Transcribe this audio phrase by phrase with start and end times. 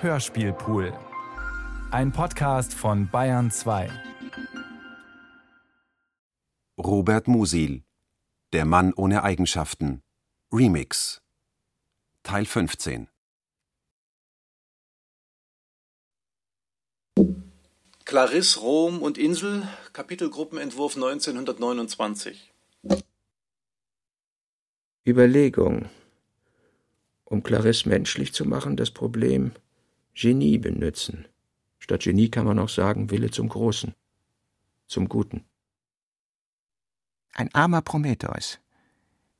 [0.00, 0.96] Hörspielpool.
[1.90, 3.90] Ein Podcast von Bayern 2.
[6.78, 7.82] Robert Musil
[8.52, 10.04] Der Mann ohne Eigenschaften
[10.52, 11.20] Remix
[12.22, 13.08] Teil 15
[18.04, 22.52] Clarisse, Rom und Insel, Kapitelgruppenentwurf 1929.
[25.04, 25.88] Überlegung.
[27.24, 29.50] Um Clarisse menschlich zu machen, das Problem
[30.20, 31.28] Genie benützen.
[31.78, 33.94] Statt Genie kann man auch sagen Wille zum Großen,
[34.88, 35.44] zum Guten.
[37.34, 38.58] Ein armer Prometheus.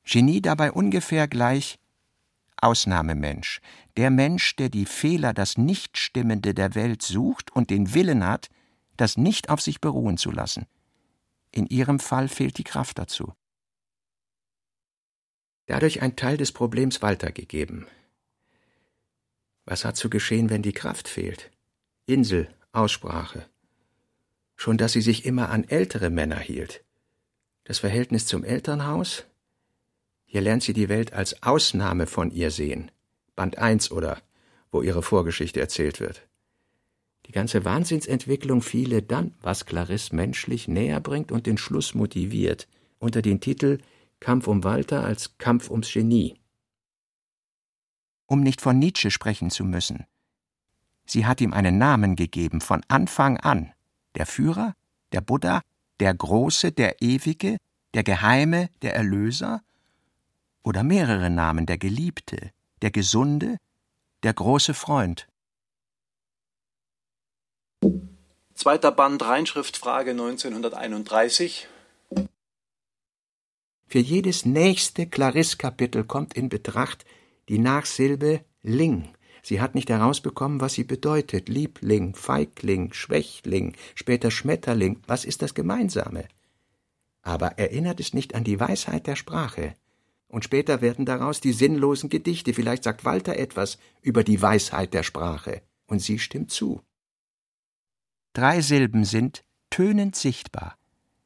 [0.05, 1.79] Genie dabei ungefähr gleich
[2.61, 3.59] Ausnahmemensch,
[3.97, 8.47] der Mensch, der die Fehler, das Nichtstimmende der Welt sucht und den Willen hat,
[8.95, 10.65] das nicht auf sich beruhen zu lassen.
[11.51, 13.33] In ihrem Fall fehlt die Kraft dazu.
[15.65, 17.85] Dadurch ein Teil des Problems Walter gegeben.
[19.69, 21.51] Was hat zu geschehen, wenn die Kraft fehlt?
[22.07, 23.45] Insel, Aussprache.
[24.55, 26.83] Schon dass sie sich immer an ältere Männer hielt.
[27.65, 29.25] Das Verhältnis zum Elternhaus?
[30.25, 32.89] Hier lernt sie die Welt als Ausnahme von ihr sehen.
[33.35, 34.19] Band 1 oder
[34.71, 36.27] wo ihre Vorgeschichte erzählt wird.
[37.27, 42.67] Die ganze Wahnsinnsentwicklung fiele dann, was Clarisse menschlich näher bringt und den Schluss motiviert,
[42.97, 43.77] unter den Titel
[44.19, 46.38] Kampf um Walter als Kampf ums Genie.
[48.29, 50.05] Um nicht von Nietzsche sprechen zu müssen.
[51.07, 53.73] Sie hat ihm einen Namen gegeben von Anfang an.
[54.15, 54.75] Der Führer,
[55.11, 55.61] der Buddha,
[55.99, 57.57] der Große, der Ewige,
[57.95, 59.63] der Geheime, der Erlöser?
[60.61, 62.51] Oder mehrere Namen, der Geliebte,
[62.83, 63.57] der Gesunde,
[64.21, 65.27] der große Freund.
[68.53, 71.67] Zweiter Band Reinschriftfrage 1931.
[73.87, 77.05] Für jedes nächste Clarisse-Kapitel kommt in Betracht
[77.49, 79.09] die Nachsilbe Ling.
[79.41, 81.49] Sie hat nicht herausbekommen, was sie bedeutet.
[81.49, 85.01] Liebling, Feigling, Schwächling, später Schmetterling.
[85.07, 86.27] Was ist das Gemeinsame?
[87.21, 89.73] Aber erinnert es nicht an die Weisheit der Sprache.
[90.27, 92.53] Und später werden daraus die sinnlosen Gedichte.
[92.53, 95.63] Vielleicht sagt Walter etwas über die Weisheit der Sprache.
[95.87, 96.81] Und sie stimmt zu.
[98.33, 100.77] Drei Silben sind tönend sichtbar,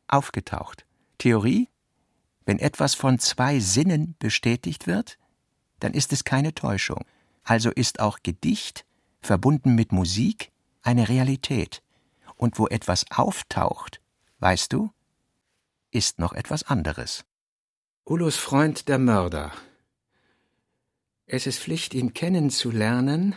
[0.08, 0.86] aufgetaucht.
[1.18, 1.68] Theorie?
[2.46, 5.18] Wenn etwas von zwei Sinnen bestätigt wird,
[5.84, 7.04] dann ist es keine Täuschung.
[7.44, 8.86] Also ist auch Gedicht,
[9.20, 10.50] verbunden mit Musik,
[10.82, 11.84] eine Realität.
[12.36, 14.00] Und wo etwas auftaucht,
[14.40, 14.92] weißt du,
[15.92, 17.26] ist noch etwas anderes.
[18.06, 19.52] Ulos Freund der Mörder.
[21.26, 23.36] Es ist Pflicht, ihn kennenzulernen,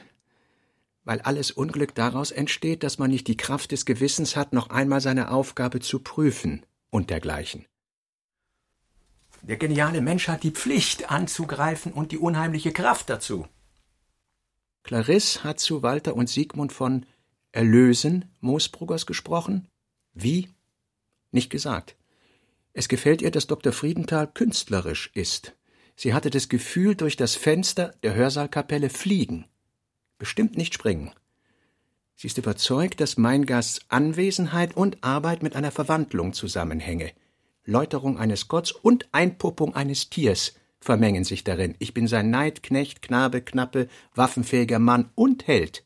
[1.05, 5.01] weil alles Unglück daraus entsteht, dass man nicht die Kraft des Gewissens hat, noch einmal
[5.01, 7.67] seine Aufgabe zu prüfen und dergleichen.
[9.47, 13.47] Der geniale Mensch hat die Pflicht anzugreifen und die unheimliche Kraft dazu.
[14.83, 17.07] Clarisse hat zu Walter und Siegmund von
[17.53, 19.69] Erlösen Moosbruggers gesprochen.
[20.13, 20.49] Wie?
[21.31, 21.97] Nicht gesagt.
[22.73, 23.73] Es gefällt ihr, dass Dr.
[23.73, 25.55] Friedenthal künstlerisch ist.
[25.95, 29.47] Sie hatte das Gefühl, durch das Fenster der Hörsaalkapelle fliegen
[30.19, 31.13] bestimmt nicht springen.
[32.15, 37.13] Sie ist überzeugt, dass mein Gasts Anwesenheit und Arbeit mit einer Verwandlung zusammenhänge.
[37.67, 41.75] Läuterung eines Gotts und Einpuppung eines Tiers vermengen sich darin.
[41.81, 45.85] Ich bin sein Neid, Knecht, Knabe, Knappe, waffenfähiger Mann und Held.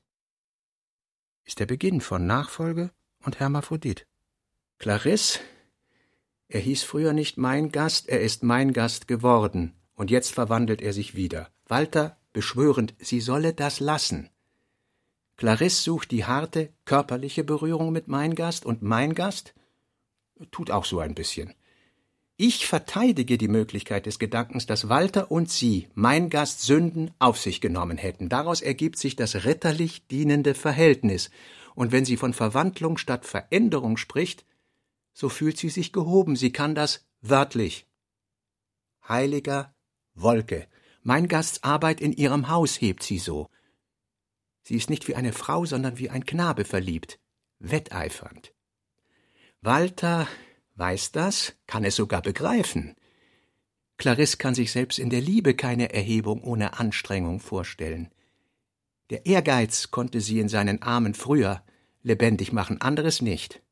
[1.45, 2.91] Ist der Beginn von Nachfolge
[3.25, 4.07] und Hermaphrodit.
[4.79, 5.41] Clarisse,
[6.49, 10.93] er hieß früher nicht mein Gast, er ist mein Gast geworden, und jetzt verwandelt er
[10.93, 11.51] sich wieder.
[11.67, 14.29] Walter beschwörend, sie solle das lassen.
[15.37, 19.55] Clarisse sucht die harte, körperliche Berührung mit mein Gast und mein Gast
[20.51, 21.55] tut auch so ein bisschen.
[22.43, 27.61] Ich verteidige die Möglichkeit des Gedankens, dass Walter und sie, mein Gast, Sünden auf sich
[27.61, 28.31] genommen hätten.
[28.31, 31.29] Daraus ergibt sich das ritterlich dienende Verhältnis.
[31.75, 34.47] Und wenn sie von Verwandlung statt Veränderung spricht,
[35.13, 36.35] so fühlt sie sich gehoben.
[36.35, 37.87] Sie kann das wörtlich.
[39.07, 39.75] Heiliger
[40.15, 40.67] Wolke.
[41.03, 43.51] Mein Gasts Arbeit in ihrem Haus hebt sie so.
[44.63, 47.21] Sie ist nicht wie eine Frau, sondern wie ein Knabe verliebt,
[47.59, 48.55] wetteifernd.
[49.61, 50.27] Walter
[50.81, 52.97] weiß das, kann es sogar begreifen.
[53.99, 58.09] Clarisse kann sich selbst in der Liebe keine Erhebung ohne Anstrengung vorstellen.
[59.11, 61.63] Der Ehrgeiz konnte sie in seinen Armen früher
[62.03, 63.63] lebendig machen, anderes nicht.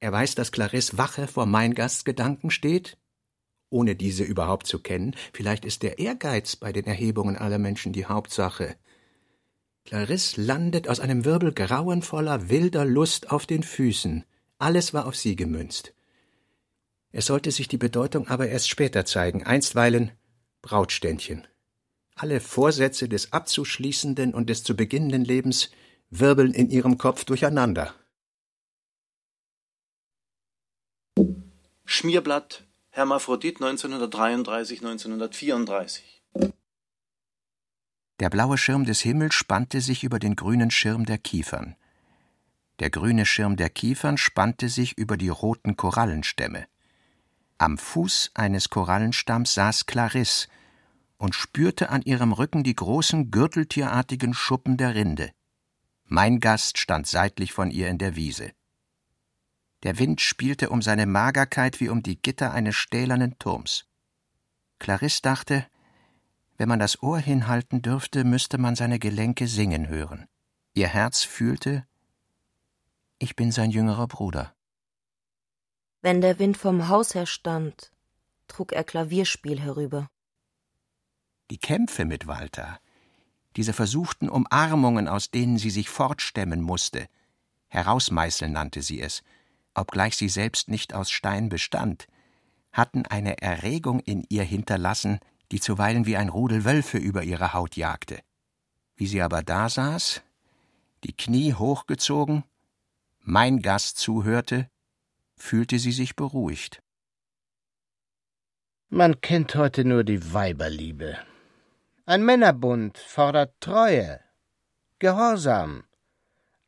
[0.00, 2.98] Er weiß, dass Clarisse wache vor mein Gastgedanken steht,
[3.70, 5.14] ohne diese überhaupt zu kennen.
[5.32, 8.76] Vielleicht ist der Ehrgeiz bei den Erhebungen aller Menschen die Hauptsache.
[9.84, 14.24] Clarisse landet aus einem Wirbel grauenvoller, wilder Lust auf den Füßen.
[14.58, 15.94] Alles war auf sie gemünzt.
[17.12, 20.12] Es sollte sich die Bedeutung aber erst später zeigen, einstweilen
[20.62, 21.46] Brautständchen.
[22.14, 25.70] Alle Vorsätze des abzuschließenden und des zu beginnenden Lebens
[26.10, 27.94] wirbeln in ihrem Kopf durcheinander.
[31.84, 36.00] Schmierblatt, Hermaphrodit 1933-1934.
[38.20, 41.76] Der blaue Schirm des Himmels spannte sich über den grünen Schirm der Kiefern.
[42.78, 46.66] Der grüne Schirm der Kiefern spannte sich über die roten Korallenstämme.
[47.62, 50.48] Am Fuß eines Korallenstamms saß Clarisse
[51.16, 55.30] und spürte an ihrem Rücken die großen gürteltierartigen Schuppen der Rinde.
[56.04, 58.50] Mein Gast stand seitlich von ihr in der Wiese.
[59.84, 63.84] Der Wind spielte um seine Magerkeit wie um die Gitter eines stählernen Turms.
[64.80, 65.64] Clarisse dachte,
[66.56, 70.26] wenn man das Ohr hinhalten dürfte, müsste man seine Gelenke singen hören.
[70.74, 71.86] Ihr Herz fühlte,
[73.20, 74.52] ich bin sein jüngerer Bruder.
[76.02, 77.92] Wenn der Wind vom Haus her stand,
[78.48, 80.08] trug er Klavierspiel herüber.
[81.48, 82.80] Die Kämpfe mit Walter,
[83.54, 87.06] diese versuchten Umarmungen, aus denen sie sich fortstemmen musste,
[87.68, 89.22] herausmeißeln nannte sie es,
[89.74, 92.08] obgleich sie selbst nicht aus Stein bestand,
[92.72, 95.20] hatten eine Erregung in ihr hinterlassen,
[95.52, 98.18] die zuweilen wie ein Rudel Wölfe über ihre Haut jagte.
[98.96, 100.22] Wie sie aber da saß,
[101.04, 102.42] die Knie hochgezogen,
[103.20, 104.68] mein Gast zuhörte,
[105.42, 106.80] fühlte sie sich beruhigt.
[108.88, 111.18] Man kennt heute nur die Weiberliebe.
[112.06, 114.20] Ein Männerbund fordert Treue,
[115.00, 115.84] Gehorsam,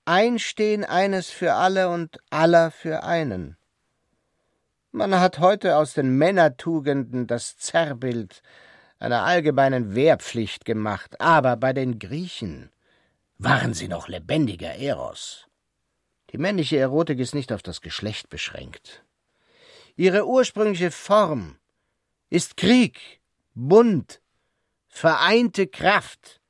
[0.04, 3.56] Einstehen eines für alle und aller für einen.
[4.90, 8.42] Man hat heute aus den Männertugenden das Zerrbild
[8.98, 12.70] einer allgemeinen Wehrpflicht gemacht, aber bei den Griechen
[13.38, 15.43] waren sie noch lebendiger Eros.
[16.34, 19.04] Die männliche Erotik ist nicht auf das Geschlecht beschränkt.
[19.94, 21.58] Ihre ursprüngliche Form
[22.28, 23.20] ist Krieg,
[23.54, 24.20] Bund,
[24.88, 26.40] vereinte Kraft,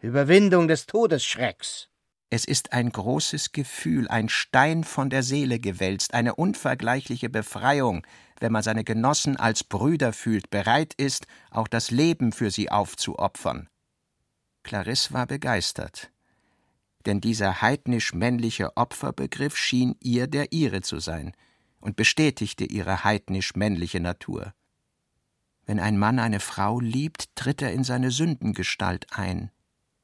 [0.00, 1.90] Überwindung des Todesschrecks.
[2.30, 8.06] Es ist ein großes Gefühl, ein Stein von der Seele gewälzt, eine unvergleichliche Befreiung,
[8.40, 13.68] wenn man seine Genossen als Brüder fühlt, bereit ist, auch das Leben für sie aufzuopfern.
[14.62, 16.10] Clarisse war begeistert,
[17.06, 21.32] denn dieser heidnisch männliche Opferbegriff schien ihr der ihre zu sein
[21.80, 24.52] und bestätigte ihre heidnisch männliche Natur.
[25.64, 29.50] Wenn ein Mann eine Frau liebt, tritt er in seine Sündengestalt ein,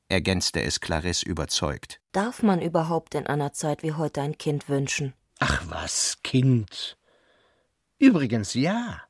[0.09, 2.01] ergänzte es Clarisse überzeugt.
[2.13, 5.15] Darf man überhaupt in einer Zeit wie heute ein Kind wünschen?
[5.39, 6.97] Ach was, Kind.
[7.99, 9.03] Übrigens ja.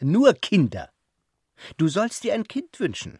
[0.00, 0.90] Nur Kinder.
[1.76, 3.18] Du sollst dir ein Kind wünschen.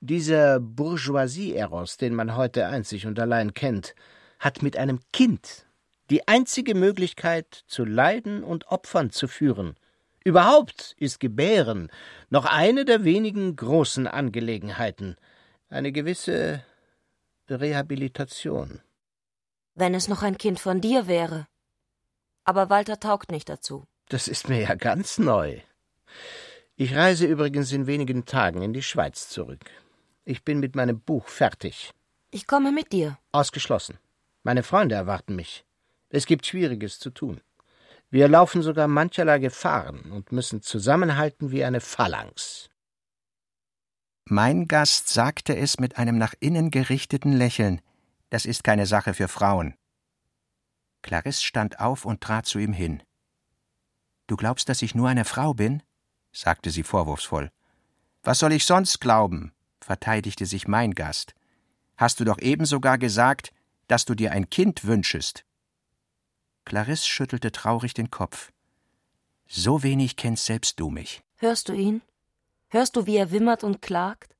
[0.00, 3.94] Dieser Bourgeoisie-Eros, den man heute einzig und allein kennt,
[4.38, 5.66] hat mit einem Kind
[6.10, 9.76] die einzige Möglichkeit, zu leiden und Opfern zu führen.
[10.22, 11.90] Überhaupt ist Gebären
[12.30, 15.16] noch eine der wenigen großen Angelegenheiten,
[15.68, 16.62] eine gewisse
[17.48, 18.80] Rehabilitation.
[19.74, 21.46] Wenn es noch ein Kind von dir wäre.
[22.44, 23.84] Aber Walter taugt nicht dazu.
[24.08, 25.60] Das ist mir ja ganz neu.
[26.76, 29.70] Ich reise übrigens in wenigen Tagen in die Schweiz zurück.
[30.24, 31.92] Ich bin mit meinem Buch fertig.
[32.32, 33.16] Ich komme mit dir.
[33.30, 33.98] Ausgeschlossen.
[34.42, 35.64] Meine Freunde erwarten mich.
[36.08, 37.40] Es gibt Schwieriges zu tun.
[38.10, 42.70] Wir laufen sogar mancherlei Gefahren und müssen zusammenhalten wie eine Phalanx.
[44.24, 47.80] Mein Gast sagte es mit einem nach innen gerichteten Lächeln.
[48.30, 49.74] Das ist keine Sache für Frauen.
[51.02, 53.02] Clarisse stand auf und trat zu ihm hin.
[54.26, 55.82] Du glaubst, dass ich nur eine Frau bin?
[56.34, 57.50] Sagte sie vorwurfsvoll.
[58.22, 59.52] Was soll ich sonst glauben?
[59.80, 61.34] verteidigte sich mein Gast.
[61.96, 63.52] Hast du doch eben sogar gesagt,
[63.86, 65.44] dass du dir ein Kind wünschest.
[66.64, 68.50] Clarisse schüttelte traurig den Kopf.
[69.46, 71.22] So wenig kennst selbst du mich.
[71.36, 72.02] Hörst du ihn?
[72.68, 74.34] Hörst du, wie er wimmert und klagt?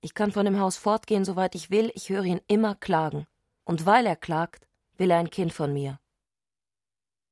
[0.00, 3.26] Ich kann von dem Haus fortgehen, soweit ich will, ich höre ihn immer klagen.
[3.64, 5.98] Und weil er klagt, will er ein Kind von mir.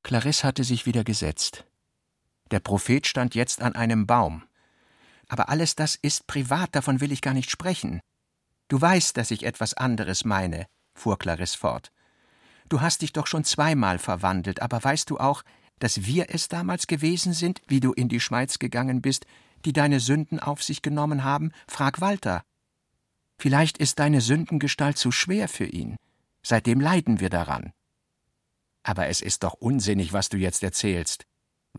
[0.03, 1.65] Clarisse hatte sich wieder gesetzt.
[2.51, 4.43] Der Prophet stand jetzt an einem Baum.
[5.27, 8.01] Aber alles das ist privat, davon will ich gar nicht sprechen.
[8.67, 11.91] Du weißt, dass ich etwas anderes meine, fuhr Clarisse fort.
[12.69, 15.43] Du hast dich doch schon zweimal verwandelt, aber weißt du auch,
[15.79, 19.25] dass wir es damals gewesen sind, wie du in die Schweiz gegangen bist,
[19.65, 21.51] die deine Sünden auf sich genommen haben?
[21.67, 22.43] Frag Walter.
[23.37, 25.97] Vielleicht ist deine Sündengestalt zu schwer für ihn.
[26.41, 27.73] Seitdem leiden wir daran.
[28.83, 31.25] Aber es ist doch unsinnig, was du jetzt erzählst,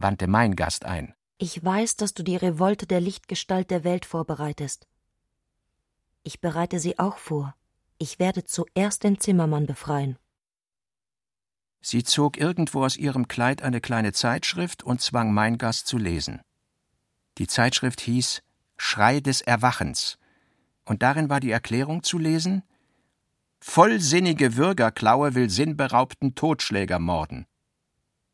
[0.01, 1.15] wandte mein Gast ein.
[1.39, 4.87] Ich weiß, dass du die Revolte der Lichtgestalt der Welt vorbereitest.
[6.23, 7.55] Ich bereite sie auch vor.
[7.99, 10.19] Ich werde zuerst den Zimmermann befreien.
[11.81, 16.41] Sie zog irgendwo aus ihrem Kleid eine kleine Zeitschrift und zwang mein Gast zu lesen.
[17.39, 18.43] Die Zeitschrift hieß
[18.77, 20.19] Schrei des Erwachens.
[20.85, 22.63] Und darin war die Erklärung zu lesen
[23.61, 27.47] Vollsinnige Würgerklaue will sinnberaubten Totschläger morden.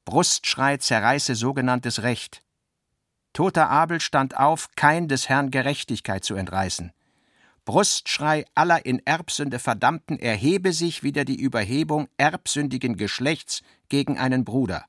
[0.04, 2.42] Brustschrei zerreiße sogenanntes Recht.
[3.32, 6.92] Toter Abel stand auf, kein des Herrn Gerechtigkeit zu entreißen.
[7.64, 14.84] Brustschrei aller in Erbsünde Verdammten erhebe sich wieder die Überhebung erbsündigen Geschlechts gegen einen Bruder.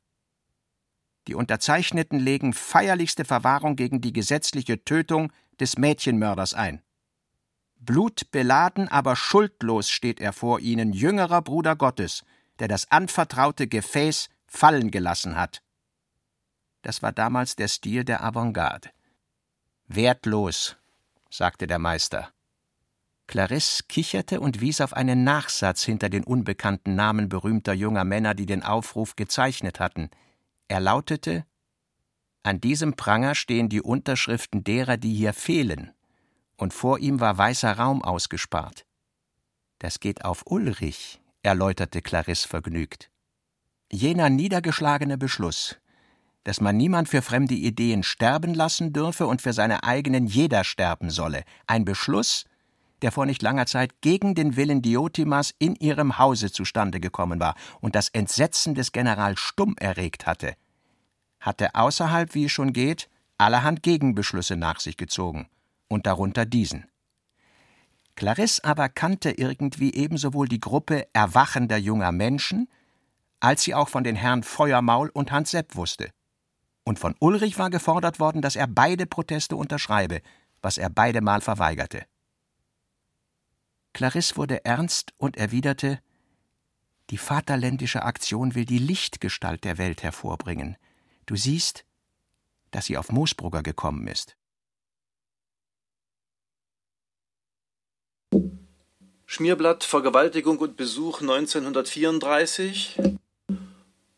[1.27, 6.81] Die Unterzeichneten legen feierlichste Verwahrung gegen die gesetzliche Tötung des Mädchenmörders ein.
[7.77, 12.23] Blutbeladen, aber schuldlos steht er vor ihnen, jüngerer Bruder Gottes,
[12.59, 15.63] der das anvertraute Gefäß fallen gelassen hat.
[16.83, 18.89] Das war damals der Stil der Avantgarde.
[19.87, 20.77] Wertlos,
[21.29, 22.31] sagte der Meister.
[23.25, 28.45] Clarisse kicherte und wies auf einen Nachsatz hinter den unbekannten Namen berühmter junger Männer, die
[28.45, 30.09] den Aufruf gezeichnet hatten.
[30.67, 31.45] Er lautete
[32.43, 35.93] An diesem Pranger stehen die Unterschriften derer, die hier fehlen,
[36.57, 38.85] und vor ihm war weißer Raum ausgespart.
[39.79, 43.09] Das geht auf Ulrich, erläuterte Clarisse vergnügt.
[43.93, 45.77] Jener niedergeschlagene Beschluss,
[46.45, 51.11] dass man niemand für fremde Ideen sterben lassen dürfe und für seine eigenen jeder sterben
[51.11, 52.45] solle, ein Beschluss,
[53.03, 57.53] der vor nicht langer Zeit gegen den Willen Diotimas in ihrem Hause zustande gekommen war
[57.81, 60.55] und das Entsetzen des General Stumm erregt hatte,
[61.39, 65.47] hatte außerhalb, wie es schon geht, allerhand Gegenbeschlüsse nach sich gezogen,
[65.87, 66.87] und darunter diesen.
[68.15, 72.67] Clarisse aber kannte irgendwie ebensowohl die Gruppe erwachender junger Menschen,
[73.43, 76.11] als sie auch von den Herren Feuermaul und Hans Sepp wusste.
[76.85, 80.21] Und von Ulrich war gefordert worden, dass er beide Proteste unterschreibe,
[80.61, 82.05] was er beide Mal verweigerte.
[83.91, 85.99] Clarisse wurde ernst und erwiderte
[87.09, 90.77] Die vaterländische Aktion will die Lichtgestalt der Welt hervorbringen.
[91.25, 91.83] Du siehst,
[92.71, 94.37] dass sie auf Moosbrugger gekommen ist.
[99.25, 103.19] Schmierblatt Vergewaltigung und Besuch 1934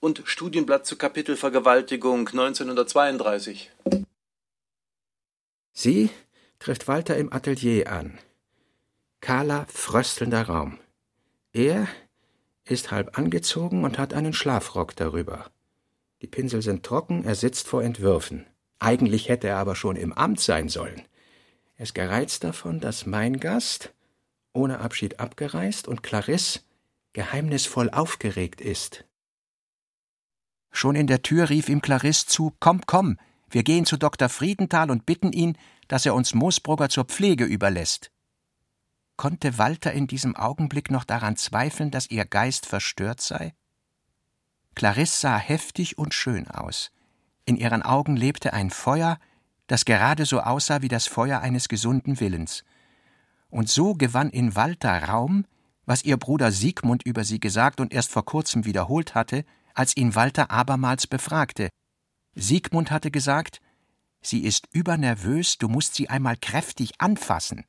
[0.06, 3.72] und Studienblatt zu Kapitel Vergewaltigung 1932.
[5.74, 6.12] Sie
[6.60, 8.20] trifft Walter im Atelier an.
[9.20, 10.78] Kahler, fröstelnder Raum.
[11.54, 11.88] Er
[12.66, 15.50] ist halb angezogen und hat einen Schlafrock darüber.
[16.22, 18.46] Die Pinsel sind trocken, er sitzt vor Entwürfen.
[18.78, 21.02] Eigentlich hätte er aber schon im Amt sein sollen.
[21.78, 23.92] Er ist gereizt davon, dass mein Gast
[24.54, 26.60] ohne Abschied abgereist und Clarisse
[27.14, 29.05] geheimnisvoll aufgeregt ist.
[30.76, 33.18] Schon in der Tür rief ihm Clarisse zu: Komm, komm,
[33.50, 34.28] wir gehen zu Dr.
[34.28, 38.12] Friedenthal und bitten ihn, dass er uns Moosbrugger zur Pflege überlässt.
[39.16, 43.54] Konnte Walter in diesem Augenblick noch daran zweifeln, dass ihr Geist verstört sei?
[44.76, 46.92] Clarisse sah heftig und schön aus.
[47.46, 49.18] In ihren Augen lebte ein Feuer,
[49.68, 52.66] das gerade so aussah wie das Feuer eines gesunden Willens.
[53.50, 55.46] Und so gewann in Walter Raum,
[55.86, 60.16] was ihr Bruder Siegmund über sie gesagt und erst vor kurzem wiederholt hatte, als ihn
[60.16, 61.70] Walter abermals befragte.
[62.34, 63.62] Siegmund hatte gesagt,
[64.22, 67.66] sie ist übernervös, du musst sie einmal kräftig anfassen.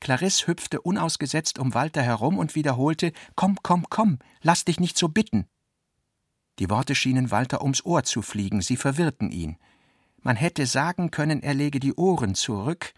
[0.00, 5.08] Clarisse hüpfte unausgesetzt um Walter herum und wiederholte Komm, komm, komm, lass dich nicht so
[5.08, 5.46] bitten.
[6.58, 9.58] Die Worte schienen Walter ums Ohr zu fliegen, sie verwirrten ihn.
[10.22, 12.94] Man hätte sagen können, er lege die Ohren zurück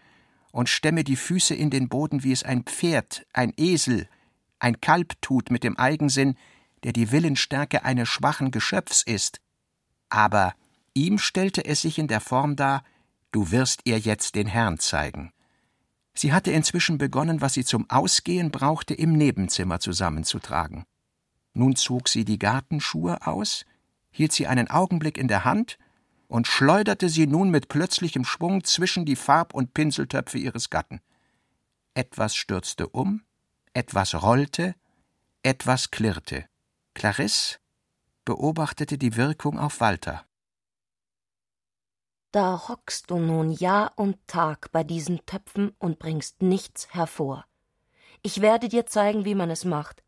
[0.51, 4.07] und stemme die Füße in den Boden, wie es ein Pferd, ein Esel,
[4.59, 6.35] ein Kalb tut mit dem Eigensinn,
[6.83, 9.39] der die Willensstärke eines schwachen Geschöpfs ist.
[10.09, 10.53] Aber
[10.93, 12.83] ihm stellte es sich in der Form dar,
[13.31, 15.31] du wirst ihr jetzt den Herrn zeigen.
[16.13, 20.85] Sie hatte inzwischen begonnen, was sie zum Ausgehen brauchte, im Nebenzimmer zusammenzutragen.
[21.53, 23.65] Nun zog sie die Gartenschuhe aus,
[24.11, 25.77] hielt sie einen Augenblick in der Hand
[26.27, 31.01] und schleuderte sie nun mit plötzlichem Schwung zwischen die Farb- und Pinseltöpfe ihres Gatten.
[31.93, 33.23] Etwas stürzte um,
[33.73, 34.75] etwas rollte,
[35.41, 36.45] etwas klirrte.
[36.93, 37.57] Clarisse
[38.25, 40.25] beobachtete die Wirkung auf Walter.
[42.31, 47.45] Da hockst du nun Jahr und Tag bei diesen Töpfen und bringst nichts hervor.
[48.21, 50.03] Ich werde dir zeigen, wie man es macht.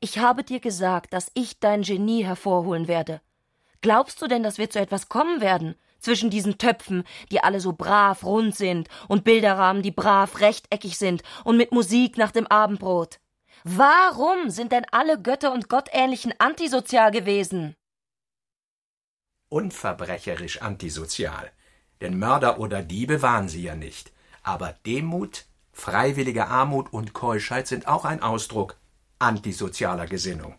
[0.00, 3.20] Ich habe dir gesagt, dass ich dein Genie hervorholen werde.
[3.80, 5.74] Glaubst du denn, dass wir zu etwas kommen werden?
[5.98, 11.22] Zwischen diesen Töpfen, die alle so brav rund sind, und Bilderrahmen, die brav rechteckig sind,
[11.44, 13.18] und mit Musik nach dem Abendbrot.
[13.66, 17.74] Warum sind denn alle Götter und Gottähnlichen antisozial gewesen?
[19.48, 21.50] Unverbrecherisch antisozial.
[22.02, 24.12] Denn Mörder oder Diebe waren sie ja nicht.
[24.42, 28.78] Aber Demut, freiwillige Armut und Keuschheit sind auch ein Ausdruck
[29.18, 30.58] antisozialer Gesinnung.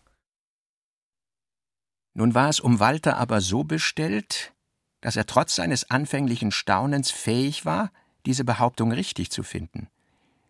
[2.16, 4.54] Nun war es um Walter aber so bestellt,
[5.02, 7.92] dass er trotz seines anfänglichen Staunens fähig war,
[8.26, 9.90] diese Behauptung richtig zu finden.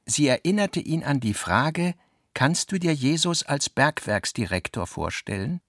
[0.05, 1.95] Sie erinnerte ihn an die Frage,
[2.35, 5.61] kannst du dir Jesus als Bergwerksdirektor vorstellen?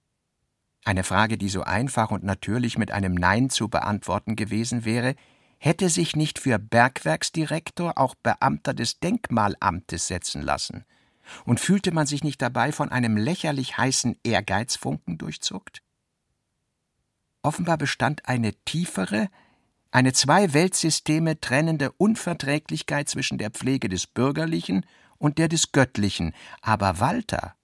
[0.85, 5.15] Eine Frage, die so einfach und natürlich mit einem Nein zu beantworten gewesen wäre,
[5.57, 10.85] hätte sich nicht für Bergwerksdirektor auch Beamter des Denkmalamtes setzen lassen.
[11.45, 15.81] Und fühlte man sich nicht dabei von einem lächerlich heißen Ehrgeizfunken durchzuckt?
[17.41, 19.29] Offenbar bestand eine tiefere,
[19.91, 24.85] eine zwei Weltsysteme trennende Unverträglichkeit zwischen der Pflege des Bürgerlichen
[25.17, 27.55] und der des Göttlichen, aber Walter,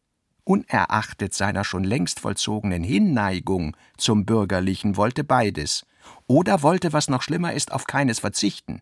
[0.43, 5.85] unerachtet seiner schon längst vollzogenen Hinneigung zum Bürgerlichen, wollte beides,
[6.27, 8.81] oder wollte, was noch schlimmer ist, auf keines verzichten.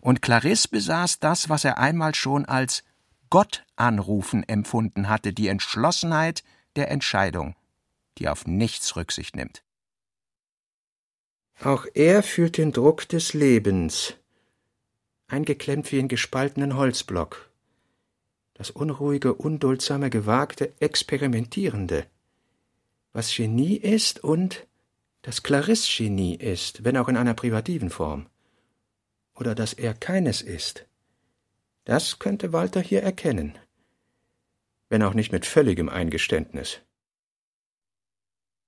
[0.00, 2.84] Und Clarisse besaß das, was er einmal schon als
[3.28, 6.44] Gott anrufen empfunden hatte, die Entschlossenheit
[6.76, 7.56] der Entscheidung,
[8.18, 9.62] die auf nichts Rücksicht nimmt.
[11.62, 14.14] Auch er fühlt den Druck des Lebens,
[15.26, 17.50] eingeklemmt wie in gespaltenen Holzblock.
[18.56, 22.06] Das unruhige, unduldsame, gewagte, experimentierende.
[23.12, 24.66] Was Genie ist und
[25.20, 28.26] das Clarisse Genie ist, wenn auch in einer privativen Form.
[29.34, 30.86] Oder dass er keines ist.
[31.84, 33.58] Das könnte Walter hier erkennen.
[34.88, 36.80] Wenn auch nicht mit völligem Eingeständnis.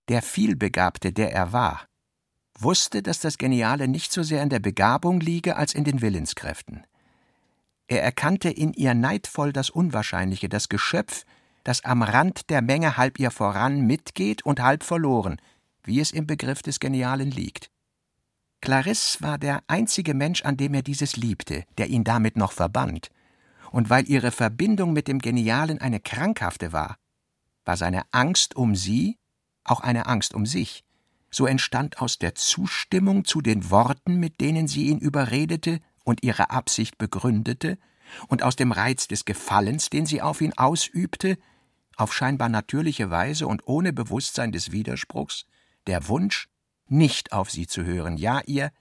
[0.09, 1.87] Der Vielbegabte, der er war,
[2.59, 6.87] wusste, dass das Geniale nicht so sehr in der Begabung liege als in den Willenskräften.
[7.89, 11.25] Er erkannte in ihr neidvoll das Unwahrscheinliche, das Geschöpf,
[11.65, 15.41] das am Rand der Menge halb ihr voran mitgeht und halb verloren,
[15.83, 17.71] wie es im Begriff des Genialen liegt.
[18.61, 23.11] Clarisse war der einzige Mensch, an dem er dieses liebte, der ihn damit noch verband.
[23.71, 26.97] Und weil ihre Verbindung mit dem Genialen eine krankhafte war,
[27.65, 29.19] war seine Angst um sie
[29.65, 30.85] auch eine Angst um sich
[31.31, 36.49] so entstand aus der Zustimmung zu den Worten, mit denen sie ihn überredete und ihre
[36.51, 37.79] Absicht begründete,
[38.29, 41.37] und aus dem Reiz des Gefallens, den sie auf ihn ausübte,
[41.97, 45.45] auf scheinbar natürliche Weise und ohne Bewusstsein des Widerspruchs,
[45.87, 46.49] der Wunsch,
[46.87, 48.73] nicht auf sie zu hören, ja ihr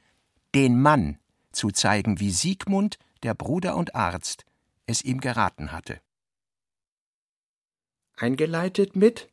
[0.55, 1.19] den Mann
[1.51, 4.45] zu zeigen, wie Siegmund, der Bruder und Arzt,
[4.85, 5.99] es ihm geraten hatte.
[8.15, 9.29] Eingeleitet mit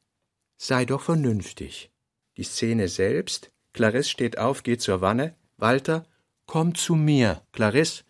[0.57, 1.93] Sei doch vernünftig.
[2.37, 3.53] Die Szene selbst.
[3.73, 5.37] Clarisse steht auf, geht zur Wanne.
[5.57, 6.07] Walter,
[6.47, 7.43] komm zu mir.
[7.53, 8.05] Clarisse,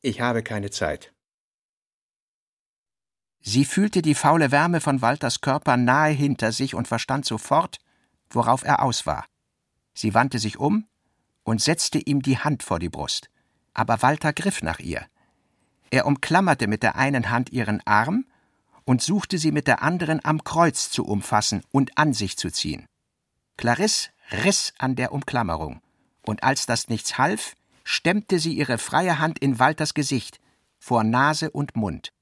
[0.00, 1.12] ich habe keine Zeit.
[3.40, 7.78] Sie fühlte die faule Wärme von Walters Körper nahe hinter sich und verstand sofort,
[8.30, 9.24] worauf er aus war.
[9.94, 10.88] Sie wandte sich um
[11.44, 13.30] und setzte ihm die Hand vor die Brust.
[13.72, 15.06] Aber Walter griff nach ihr.
[15.90, 18.26] Er umklammerte mit der einen Hand ihren Arm
[18.84, 22.86] und suchte sie mit der anderen am Kreuz zu umfassen und an sich zu ziehen.
[23.56, 25.80] Clarisse riss an der Umklammerung,
[26.28, 30.40] und als das nichts half, stemmte sie ihre freie Hand in Walters Gesicht,
[30.78, 32.12] vor Nase und Mund.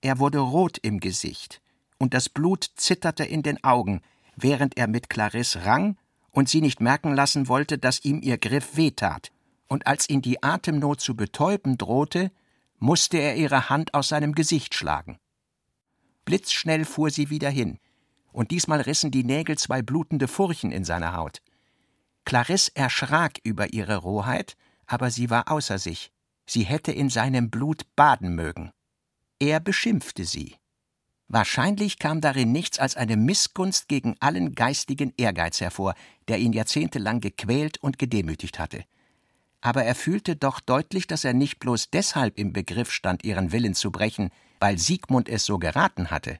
[0.00, 1.60] Er wurde rot im Gesicht,
[1.98, 4.00] und das Blut zitterte in den Augen,
[4.34, 5.96] während er mit Clarisse rang
[6.30, 9.30] und sie nicht merken lassen wollte, dass ihm ihr Griff wehtat,
[9.68, 12.32] und als ihn die Atemnot zu betäuben drohte,
[12.78, 15.18] musste er ihre Hand aus seinem Gesicht schlagen.
[16.24, 17.78] Blitzschnell fuhr sie wieder hin,
[18.32, 21.42] und diesmal rissen die Nägel zwei blutende Furchen in seine Haut.
[22.30, 26.12] Clarisse erschrak über ihre Rohheit, aber sie war außer sich.
[26.46, 28.70] Sie hätte in seinem Blut baden mögen.
[29.40, 30.54] Er beschimpfte sie.
[31.26, 35.96] Wahrscheinlich kam darin nichts als eine Missgunst gegen allen geistigen Ehrgeiz hervor,
[36.28, 38.84] der ihn jahrzehntelang gequält und gedemütigt hatte.
[39.60, 43.74] Aber er fühlte doch deutlich, dass er nicht bloß deshalb im Begriff stand, ihren Willen
[43.74, 46.38] zu brechen, weil Siegmund es so geraten hatte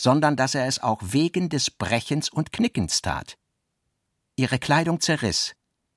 [0.00, 3.36] sondern dass er es auch wegen des Brechens und Knickens tat.
[4.38, 5.56] Ihre Kleidung zerriss.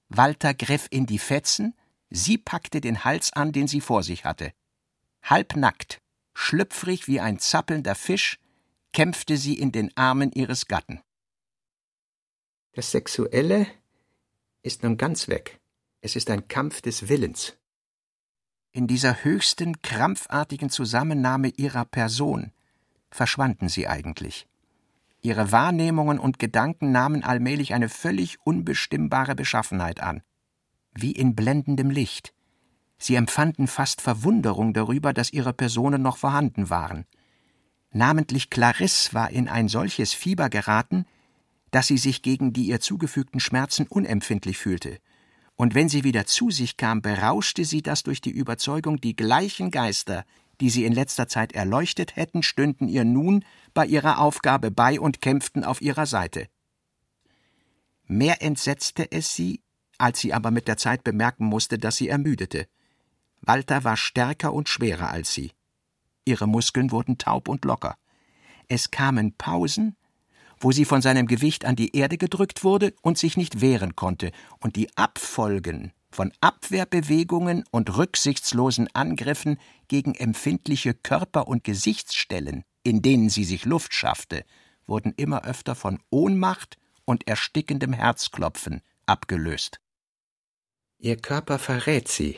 [0.09, 1.75] Walter griff in die Fetzen,
[2.09, 4.51] sie packte den Hals an, den sie vor sich hatte.
[5.21, 6.01] Halbnackt,
[6.33, 8.39] schlüpfrig wie ein zappelnder Fisch,
[8.93, 11.01] kämpfte sie in den Armen ihres Gatten.
[12.73, 13.67] Das Sexuelle
[14.63, 15.59] ist nun ganz weg.
[16.01, 17.57] Es ist ein Kampf des Willens.
[18.71, 22.51] In dieser höchsten, krampfartigen Zusammennahme ihrer Person,
[23.11, 24.47] verschwanden sie eigentlich.
[25.21, 30.23] Ihre Wahrnehmungen und Gedanken nahmen allmählich eine völlig unbestimmbare Beschaffenheit an,
[30.93, 32.33] wie in blendendem Licht.
[32.97, 37.05] Sie empfanden fast Verwunderung darüber, dass ihre Personen noch vorhanden waren.
[37.91, 41.05] Namentlich Clarisse war in ein solches Fieber geraten,
[41.71, 44.99] dass sie sich gegen die ihr zugefügten Schmerzen unempfindlich fühlte,
[45.55, 49.69] und wenn sie wieder zu sich kam, berauschte sie das durch die Überzeugung, die gleichen
[49.69, 50.25] Geister,
[50.61, 53.43] die sie in letzter Zeit erleuchtet hätten, stünden ihr nun
[53.73, 56.47] bei ihrer Aufgabe bei und kämpften auf ihrer Seite.
[58.05, 59.61] Mehr entsetzte es sie,
[59.97, 62.67] als sie aber mit der Zeit bemerken musste, dass sie ermüdete.
[63.41, 65.51] Walter war stärker und schwerer als sie.
[66.25, 67.97] Ihre Muskeln wurden taub und locker.
[68.67, 69.95] Es kamen Pausen,
[70.59, 74.31] wo sie von seinem Gewicht an die Erde gedrückt wurde und sich nicht wehren konnte,
[74.59, 83.29] und die Abfolgen von Abwehrbewegungen und rücksichtslosen Angriffen gegen empfindliche Körper und Gesichtsstellen, in denen
[83.29, 84.45] sie sich Luft schaffte,
[84.85, 89.79] wurden immer öfter von Ohnmacht und erstickendem Herzklopfen abgelöst.
[90.99, 92.37] Ihr Körper verrät sie.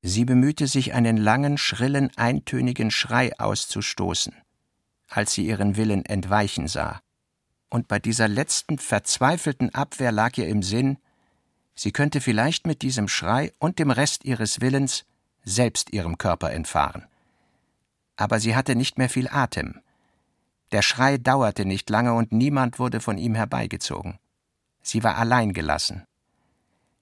[0.00, 4.34] Sie bemühte sich, einen langen, schrillen, eintönigen Schrei auszustoßen,
[5.08, 7.00] als sie ihren Willen entweichen sah.
[7.70, 10.98] Und bei dieser letzten verzweifelten Abwehr lag ihr im Sinn,
[11.82, 15.04] sie könnte vielleicht mit diesem Schrei und dem Rest ihres Willens
[15.42, 17.08] selbst ihrem Körper entfahren.
[18.14, 19.80] Aber sie hatte nicht mehr viel Atem.
[20.70, 24.20] Der Schrei dauerte nicht lange und niemand wurde von ihm herbeigezogen.
[24.80, 26.04] Sie war allein gelassen.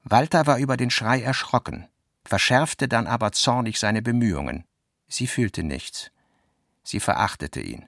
[0.03, 1.87] Walter war über den Schrei erschrocken,
[2.25, 4.65] verschärfte dann aber zornig seine Bemühungen.
[5.09, 6.11] Sie fühlte nichts.
[6.85, 7.85] Sie verachtete ihn.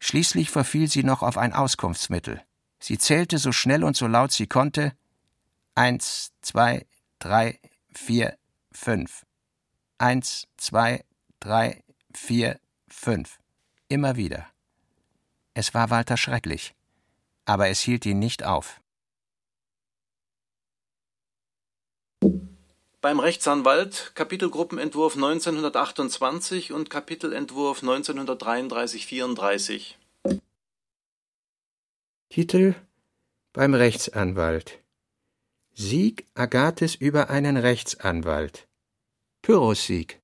[0.00, 2.42] Schließlich verfiel sie noch auf ein Auskunftsmittel.
[2.80, 4.92] Sie zählte so schnell und so laut sie konnte
[5.78, 6.86] Eins, zwei,
[7.18, 7.60] drei,
[7.94, 8.38] vier,
[8.72, 9.26] fünf.
[9.98, 11.04] Eins, zwei,
[11.38, 11.84] drei,
[12.14, 12.58] vier,
[12.88, 13.38] fünf.
[13.88, 14.46] Immer wieder.
[15.52, 16.74] Es war Walter schrecklich,
[17.44, 18.80] aber es hielt ihn nicht auf.
[23.02, 29.96] Beim Rechtsanwalt Kapitelgruppenentwurf 1928 und Kapitelentwurf 1933-34.
[32.30, 32.74] Titel
[33.52, 34.80] Beim Rechtsanwalt
[35.78, 38.66] Sieg Agathes über einen Rechtsanwalt.
[39.42, 40.22] Pyrrhus-Sieg.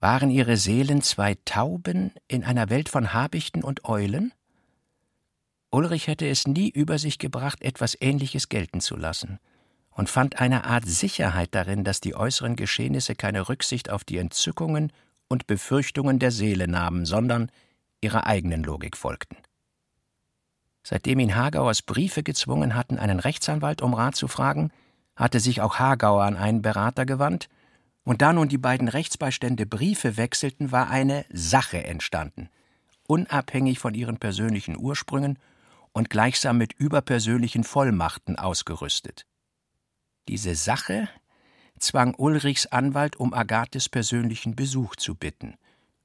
[0.00, 4.34] Waren ihre Seelen zwei Tauben in einer Welt von Habichten und Eulen?
[5.70, 9.38] Ulrich hätte es nie über sich gebracht, etwas Ähnliches gelten zu lassen,
[9.92, 14.92] und fand eine Art Sicherheit darin, dass die äußeren Geschehnisse keine Rücksicht auf die Entzückungen
[15.26, 17.50] und Befürchtungen der Seele nahmen, sondern
[18.02, 19.38] ihrer eigenen Logik folgten.
[20.90, 24.70] Seitdem ihn Hagauers Briefe gezwungen hatten, einen Rechtsanwalt um Rat zu fragen,
[25.16, 27.50] hatte sich auch Hagauer an einen Berater gewandt,
[28.04, 32.48] und da nun die beiden Rechtsbeistände Briefe wechselten, war eine Sache entstanden,
[33.06, 35.38] unabhängig von ihren persönlichen Ursprüngen
[35.92, 39.26] und gleichsam mit überpersönlichen Vollmachten ausgerüstet.
[40.26, 41.10] Diese Sache
[41.78, 45.58] zwang Ulrichs Anwalt um Agathes persönlichen Besuch zu bitten,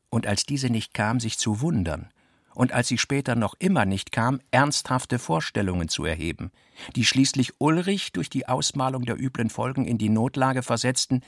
[0.09, 2.12] und als diese nicht kam, sich zu wundern,
[2.55, 6.51] und als sie später noch immer nicht kam, ernsthafte Vorstellungen zu erheben,
[6.95, 11.21] die schließlich Ulrich durch die Ausmalung der üblen Folgen in die Notlage versetzten,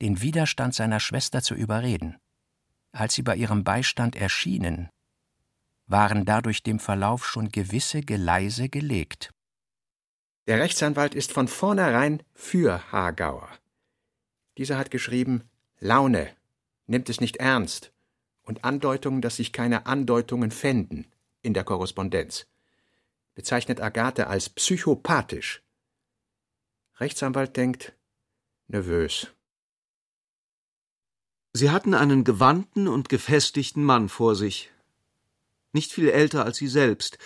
[0.00, 2.16] den Widerstand seiner Schwester zu überreden.
[2.92, 4.90] Als sie bei ihrem Beistand erschienen,
[5.86, 9.32] waren dadurch dem Verlauf schon gewisse Geleise gelegt.
[10.46, 13.48] Der Rechtsanwalt ist von vornherein für Hagauer.
[14.58, 15.44] Dieser hat geschrieben
[15.78, 16.28] Laune,
[16.86, 17.92] nimmt es nicht ernst,
[18.42, 21.06] und Andeutungen, dass sich keine Andeutungen fänden
[21.42, 22.46] in der Korrespondenz.
[23.34, 25.62] Bezeichnet Agathe als psychopathisch.
[26.98, 27.94] Rechtsanwalt denkt
[28.68, 29.28] nervös.
[31.52, 34.70] Sie hatten einen gewandten und gefestigten Mann vor sich,
[35.72, 37.18] nicht viel älter als sie selbst,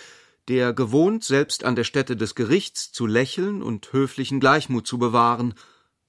[0.47, 5.53] der gewohnt, selbst an der Stätte des Gerichts zu lächeln und höflichen Gleichmut zu bewahren,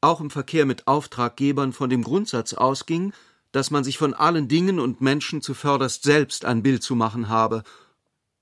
[0.01, 3.13] auch im Verkehr mit Auftraggebern von dem Grundsatz ausging,
[3.59, 7.65] dass man sich von allen Dingen und Menschen zuvörderst selbst ein Bild zu machen habe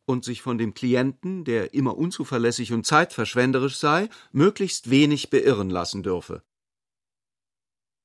[0.04, 6.02] und sich von dem Klienten, der immer unzuverlässig und zeitverschwenderisch sei, möglichst wenig beirren lassen
[6.02, 6.42] dürfe.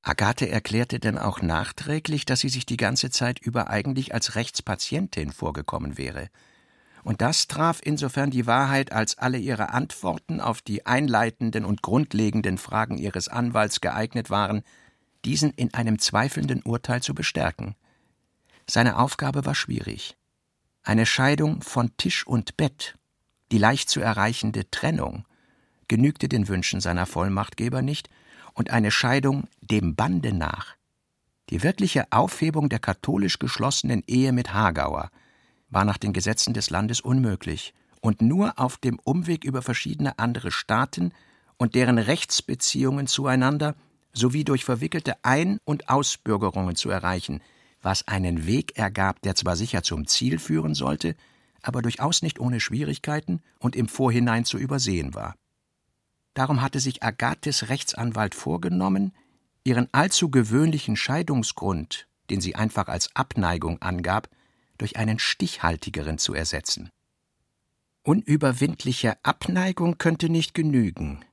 [0.00, 5.32] Agathe erklärte denn auch nachträglich, dass sie sich die ganze Zeit über eigentlich als Rechtspatientin
[5.32, 6.30] vorgekommen wäre.
[7.04, 12.56] Und das traf insofern die Wahrheit, als alle ihre Antworten auf die einleitenden und grundlegenden
[12.56, 14.62] Fragen ihres Anwalts geeignet waren,
[15.24, 17.74] diesen in einem zweifelnden Urteil zu bestärken.
[18.68, 20.16] Seine Aufgabe war schwierig.
[20.82, 22.96] Eine Scheidung von Tisch und Bett,
[23.50, 25.24] die leicht zu erreichende Trennung,
[25.88, 28.08] genügte den Wünschen seiner Vollmachtgeber nicht,
[28.54, 30.76] und eine Scheidung dem Bande nach.
[31.50, 35.10] Die wirkliche Aufhebung der katholisch geschlossenen Ehe mit Hagauer
[35.70, 40.50] war nach den Gesetzen des Landes unmöglich und nur auf dem Umweg über verschiedene andere
[40.50, 41.12] Staaten
[41.56, 43.74] und deren Rechtsbeziehungen zueinander
[44.12, 47.40] sowie durch verwickelte Ein- und Ausbürgerungen zu erreichen,
[47.80, 51.16] was einen Weg ergab, der zwar sicher zum Ziel führen sollte,
[51.62, 55.36] aber durchaus nicht ohne Schwierigkeiten und im Vorhinein zu übersehen war.
[56.34, 59.12] Darum hatte sich Agathes Rechtsanwalt vorgenommen,
[59.64, 64.28] ihren allzu gewöhnlichen Scheidungsgrund, den sie einfach als Abneigung angab,
[64.78, 66.90] durch einen stichhaltigeren zu ersetzen.
[68.02, 71.24] Unüberwindliche Abneigung könnte nicht genügen,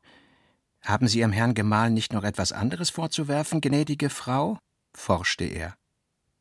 [0.82, 4.58] Haben Sie Ihrem Herrn Gemahl nicht noch etwas anderes vorzuwerfen, gnädige Frau?
[4.96, 5.76] forschte er.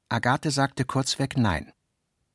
[0.09, 1.72] Agathe sagte kurzweg Nein.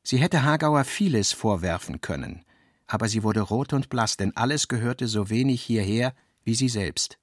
[0.04, 2.44] Sie hätte Hagauer vieles vorwerfen können,
[2.88, 6.14] aber sie wurde rot und blass, denn alles gehörte so wenig hierher
[6.44, 7.18] wie sie selbst.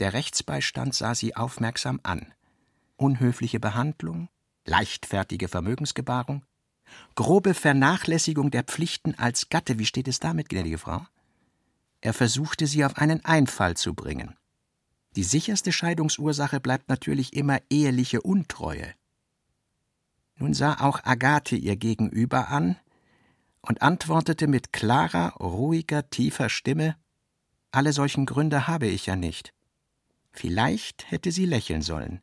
[0.00, 2.34] Der Rechtsbeistand sah sie aufmerksam an.
[2.96, 4.28] Unhöfliche Behandlung,
[4.64, 6.44] leichtfertige Vermögensgebarung,
[7.14, 11.06] grobe Vernachlässigung der Pflichten als Gatte, wie steht es damit, gnädige Frau?
[12.00, 14.36] Er versuchte sie auf einen Einfall zu bringen.
[15.16, 18.94] Die sicherste Scheidungsursache bleibt natürlich immer eheliche Untreue.
[20.36, 22.76] Nun sah auch Agathe ihr Gegenüber an
[23.60, 26.96] und antwortete mit klarer, ruhiger, tiefer Stimme
[27.72, 29.52] Alle solchen Gründe habe ich ja nicht.
[30.30, 32.22] Vielleicht hätte sie lächeln sollen.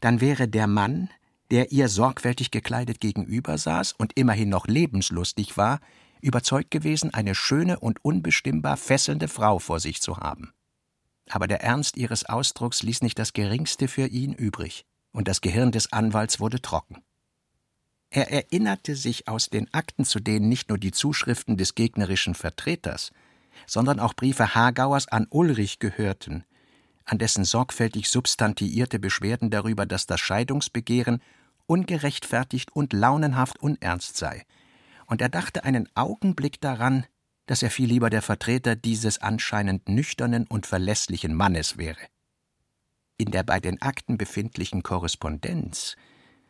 [0.00, 1.08] Dann wäre der Mann,
[1.50, 5.80] der ihr sorgfältig gekleidet gegenüber saß und immerhin noch lebenslustig war,
[6.20, 10.52] überzeugt gewesen, eine schöne und unbestimmbar fesselnde Frau vor sich zu haben.
[11.28, 15.72] Aber der Ernst ihres Ausdrucks ließ nicht das geringste für ihn übrig, und das Gehirn
[15.72, 17.02] des Anwalts wurde trocken.
[18.10, 23.12] Er erinnerte sich aus den Akten, zu denen nicht nur die Zuschriften des gegnerischen Vertreters,
[23.66, 26.44] sondern auch Briefe Hagauers an Ulrich gehörten,
[27.04, 31.20] an dessen sorgfältig substantiierte Beschwerden darüber, dass das Scheidungsbegehren
[31.66, 34.44] ungerechtfertigt und launenhaft unernst sei,
[35.06, 37.06] und er dachte einen Augenblick daran,
[37.46, 42.00] dass er viel lieber der Vertreter dieses anscheinend nüchternen und verlässlichen Mannes wäre.
[43.18, 45.96] In der bei den Akten befindlichen Korrespondenz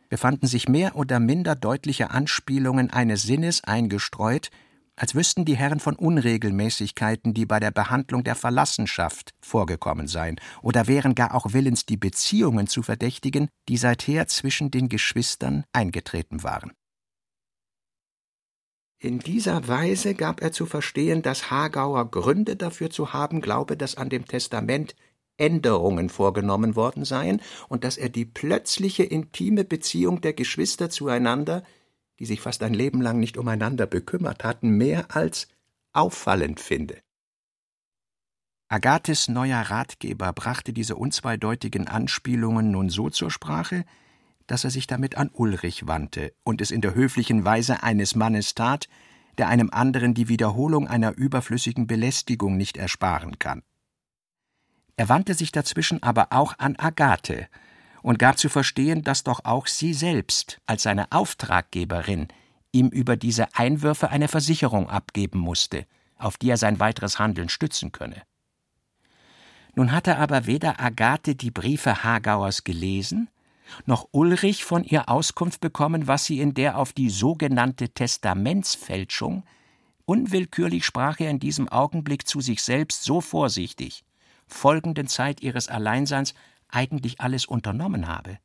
[0.09, 4.49] befanden sich mehr oder minder deutliche Anspielungen eines Sinnes eingestreut,
[4.95, 10.87] als wüssten die Herren von Unregelmäßigkeiten, die bei der Behandlung der Verlassenschaft vorgekommen seien, oder
[10.87, 16.71] wären gar auch willens, die Beziehungen zu verdächtigen, die seither zwischen den Geschwistern eingetreten waren.
[18.99, 23.95] In dieser Weise gab er zu verstehen, dass Hagauer Gründe dafür zu haben glaube, dass
[23.95, 24.95] an dem Testament
[25.37, 31.63] Änderungen vorgenommen worden seien und dass er die plötzliche intime Beziehung der Geschwister zueinander,
[32.19, 35.47] die sich fast ein Leben lang nicht umeinander bekümmert hatten, mehr als
[35.93, 36.97] auffallend finde.
[38.69, 43.85] Agathes neuer Ratgeber brachte diese unzweideutigen Anspielungen nun so zur Sprache,
[44.47, 48.55] dass er sich damit an Ulrich wandte und es in der höflichen Weise eines Mannes
[48.55, 48.87] tat,
[49.37, 53.61] der einem anderen die Wiederholung einer überflüssigen Belästigung nicht ersparen kann.
[54.95, 57.47] Er wandte sich dazwischen aber auch an Agathe
[58.01, 62.29] und gab zu verstehen, dass doch auch sie selbst als seine Auftraggeberin
[62.71, 65.85] ihm über diese Einwürfe eine Versicherung abgeben musste,
[66.17, 68.23] auf die er sein weiteres Handeln stützen könne.
[69.75, 73.29] Nun hatte aber weder Agathe die Briefe Hagauers gelesen,
[73.85, 79.43] noch Ulrich von ihr Auskunft bekommen, was sie in der auf die sogenannte Testamentsfälschung
[80.07, 84.03] unwillkürlich sprach er in diesem Augenblick zu sich selbst so vorsichtig,
[84.47, 86.33] folgenden Zeit ihres Alleinseins
[86.69, 88.39] eigentlich alles unternommen habe.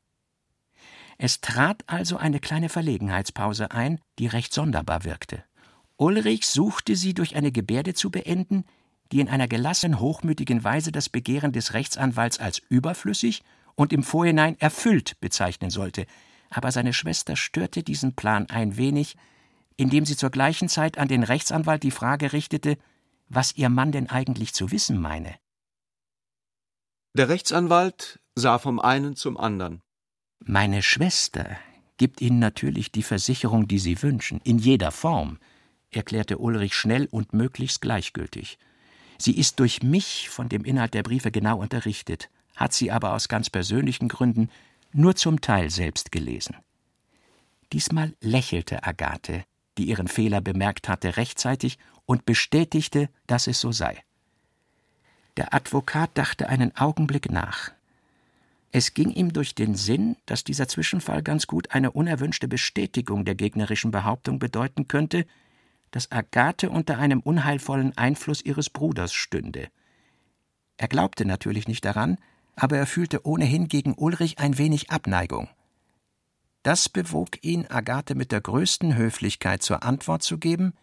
[1.17, 5.43] Es trat also eine kleine Verlegenheitspause ein, die recht sonderbar wirkte.
[5.95, 8.65] Ulrich suchte sie durch eine Gebärde zu beenden,
[9.11, 13.43] die in einer gelassen hochmütigen Weise das Begehren des Rechtsanwalts als überflüssig
[13.75, 16.05] und im Vorhinein erfüllt bezeichnen sollte,
[16.49, 19.15] aber seine Schwester störte diesen Plan ein wenig,
[19.77, 22.77] indem sie zur gleichen Zeit an den Rechtsanwalt die Frage richtete,
[23.29, 25.35] was ihr Mann denn eigentlich zu wissen meine.
[27.15, 29.81] Der Rechtsanwalt sah vom einen zum anderen.
[30.39, 31.57] Meine Schwester
[31.97, 35.37] gibt Ihnen natürlich die Versicherung, die Sie wünschen, in jeder Form,
[35.91, 38.57] erklärte Ulrich schnell und möglichst gleichgültig.
[39.17, 43.27] Sie ist durch mich von dem Inhalt der Briefe genau unterrichtet, hat sie aber aus
[43.27, 44.49] ganz persönlichen Gründen
[44.91, 46.55] nur zum Teil selbst gelesen.
[47.71, 49.43] Diesmal lächelte Agathe,
[49.77, 54.03] die ihren Fehler bemerkt hatte, rechtzeitig und bestätigte, dass es so sei.
[55.37, 57.71] Der Advokat dachte einen Augenblick nach.
[58.71, 63.35] Es ging ihm durch den Sinn, dass dieser Zwischenfall ganz gut eine unerwünschte Bestätigung der
[63.35, 65.25] gegnerischen Behauptung bedeuten könnte,
[65.91, 69.69] dass Agathe unter einem unheilvollen Einfluss ihres Bruders stünde.
[70.77, 72.17] Er glaubte natürlich nicht daran,
[72.55, 75.49] aber er fühlte ohnehin gegen Ulrich ein wenig Abneigung.
[76.63, 80.73] Das bewog ihn, Agathe mit der größten Höflichkeit zur Antwort zu geben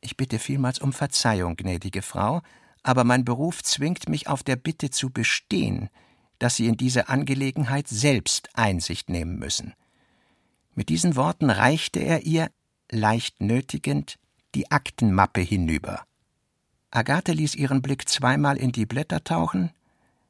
[0.00, 2.42] Ich bitte vielmals um Verzeihung, gnädige Frau,
[2.82, 5.88] aber mein Beruf zwingt mich auf der Bitte zu bestehen,
[6.38, 9.74] dass Sie in diese Angelegenheit selbst Einsicht nehmen müssen.
[10.74, 12.50] Mit diesen Worten reichte er ihr,
[12.90, 14.18] leicht nötigend,
[14.54, 16.04] die Aktenmappe hinüber.
[16.90, 19.70] Agathe ließ ihren Blick zweimal in die Blätter tauchen,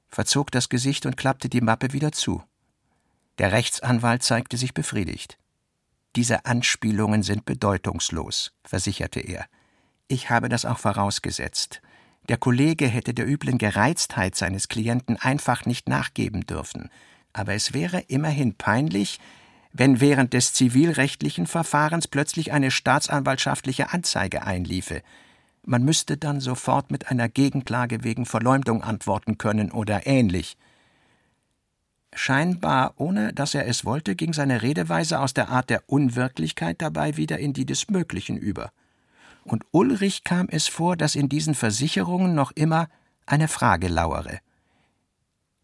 [0.09, 2.43] verzog das Gesicht und klappte die Mappe wieder zu.
[3.39, 5.39] Der Rechtsanwalt zeigte sich befriedigt.
[6.17, 9.47] Diese Anspielungen sind bedeutungslos, versicherte er.
[10.09, 11.81] Ich habe das auch vorausgesetzt.
[12.29, 16.91] Der Kollege hätte der üblen Gereiztheit seines Klienten einfach nicht nachgeben dürfen.
[17.33, 19.21] Aber es wäre immerhin peinlich,
[19.73, 25.03] wenn während des zivilrechtlichen Verfahrens plötzlich eine staatsanwaltschaftliche Anzeige einliefe.
[25.71, 30.57] Man müsste dann sofort mit einer Gegenklage wegen Verleumdung antworten können oder ähnlich.
[32.15, 37.19] Scheinbar ohne dass er es wollte, ging seine Redeweise aus der Art der Unwirklichkeit dabei
[37.19, 38.73] wieder in die des Möglichen über.
[39.45, 42.89] Und Ulrich kam es vor, dass in diesen Versicherungen noch immer
[43.27, 44.39] eine Frage lauere.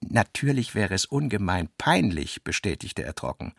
[0.02, 3.54] Natürlich wäre es ungemein peinlich, bestätigte er trocken,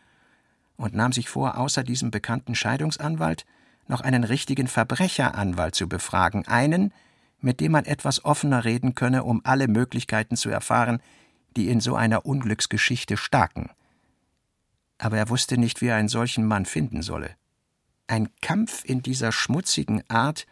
[0.76, 3.44] und nahm sich vor, außer diesem bekannten Scheidungsanwalt
[3.88, 6.92] noch einen richtigen Verbrecheranwalt zu befragen, einen,
[7.40, 11.00] mit dem man etwas offener reden könne, um alle Möglichkeiten zu erfahren,
[11.56, 13.70] die in so einer Unglücksgeschichte staken.
[14.98, 17.36] Aber er wusste nicht, wie er einen solchen Mann finden solle.
[18.06, 20.46] Ein Kampf in dieser schmutzigen Art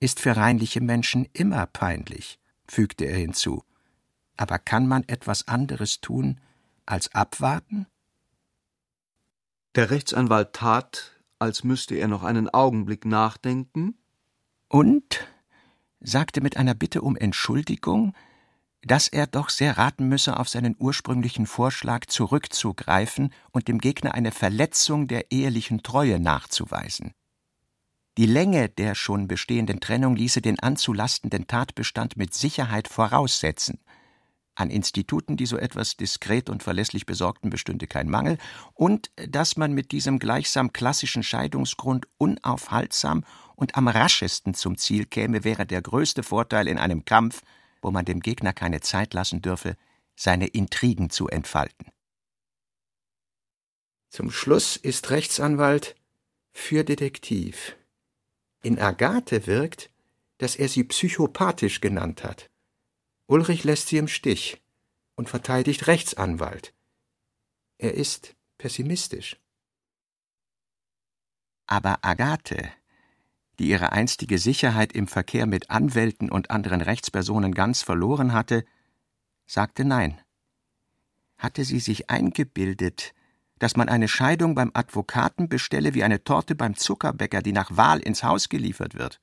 [0.00, 3.64] ist für reinliche Menschen immer peinlich, fügte er hinzu.
[4.36, 6.40] Aber kann man etwas anderes tun
[6.86, 7.86] als abwarten?
[9.74, 11.11] Der Rechtsanwalt tat,
[11.42, 13.98] als müsste er noch einen Augenblick nachdenken,
[14.68, 15.28] und
[16.00, 18.14] sagte mit einer Bitte um Entschuldigung,
[18.80, 24.32] dass er doch sehr raten müsse, auf seinen ursprünglichen Vorschlag zurückzugreifen und dem Gegner eine
[24.32, 27.12] Verletzung der ehelichen Treue nachzuweisen.
[28.18, 33.78] Die Länge der schon bestehenden Trennung ließe den anzulastenden Tatbestand mit Sicherheit voraussetzen.
[34.54, 38.36] An Instituten, die so etwas diskret und verlässlich besorgten, bestünde kein Mangel,
[38.74, 43.24] und dass man mit diesem gleichsam klassischen Scheidungsgrund unaufhaltsam
[43.56, 47.42] und am raschesten zum Ziel käme, wäre der größte Vorteil in einem Kampf,
[47.80, 49.76] wo man dem Gegner keine Zeit lassen dürfe,
[50.16, 51.86] seine Intrigen zu entfalten.
[54.10, 55.96] Zum Schluss ist Rechtsanwalt
[56.52, 57.76] für Detektiv.
[58.62, 59.90] In Agathe wirkt,
[60.36, 62.50] dass er sie psychopathisch genannt hat.
[63.32, 64.62] Ulrich lässt sie im Stich
[65.14, 66.74] und verteidigt Rechtsanwalt.
[67.78, 69.40] Er ist pessimistisch.
[71.66, 72.72] Aber Agathe
[73.58, 78.64] die ihre einstige Sicherheit im Verkehr mit Anwälten und anderen Rechtspersonen ganz verloren hatte,
[79.46, 80.20] sagte Nein.
[81.38, 83.14] Hatte sie sich eingebildet,
[83.60, 88.00] dass man eine Scheidung beim Advokaten bestelle wie eine Torte beim Zuckerbäcker, die nach Wahl
[88.00, 89.20] ins Haus geliefert wird?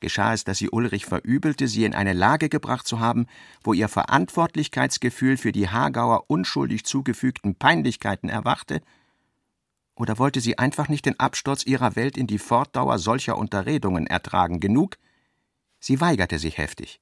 [0.00, 3.26] Geschah es, dass sie Ulrich verübelte, sie in eine Lage gebracht zu haben,
[3.62, 8.80] wo ihr Verantwortlichkeitsgefühl für die Hagauer unschuldig zugefügten Peinlichkeiten erwachte
[9.98, 14.60] oder wollte sie einfach nicht den Absturz ihrer Welt in die Fortdauer solcher Unterredungen ertragen
[14.60, 14.96] genug?
[15.80, 17.00] Sie weigerte sich heftig.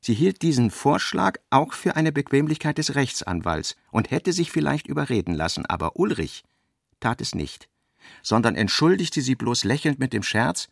[0.00, 5.34] Sie hielt diesen Vorschlag auch für eine Bequemlichkeit des Rechtsanwalts und hätte sich vielleicht überreden
[5.34, 6.44] lassen, aber Ulrich
[7.00, 7.68] tat es nicht,
[8.22, 10.68] sondern entschuldigte sie bloß lächelnd mit dem Scherz,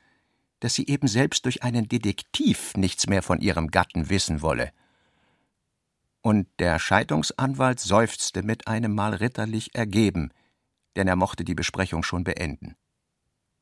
[0.61, 4.73] dass sie eben selbst durch einen Detektiv nichts mehr von ihrem Gatten wissen wolle.
[6.23, 10.31] Und der Scheidungsanwalt seufzte mit einem Mal ritterlich ergeben,
[10.97, 12.75] denn er mochte die Besprechung schon beenden.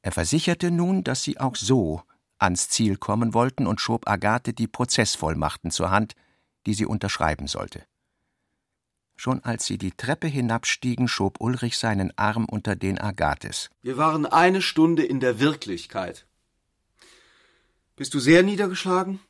[0.03, 2.03] Er versicherte nun, dass sie auch so
[2.39, 6.15] ans Ziel kommen wollten und schob Agathe die Prozessvollmachten zur Hand,
[6.67, 7.85] die sie unterschreiben sollte.
[9.17, 13.71] Schon als sie die Treppe hinabstiegen, schob Ulrich seinen Arm unter den Agathes.
[13.83, 16.27] Wir waren eine Stunde in der Wirklichkeit.
[17.97, 19.21] Bist du sehr niedergeschlagen?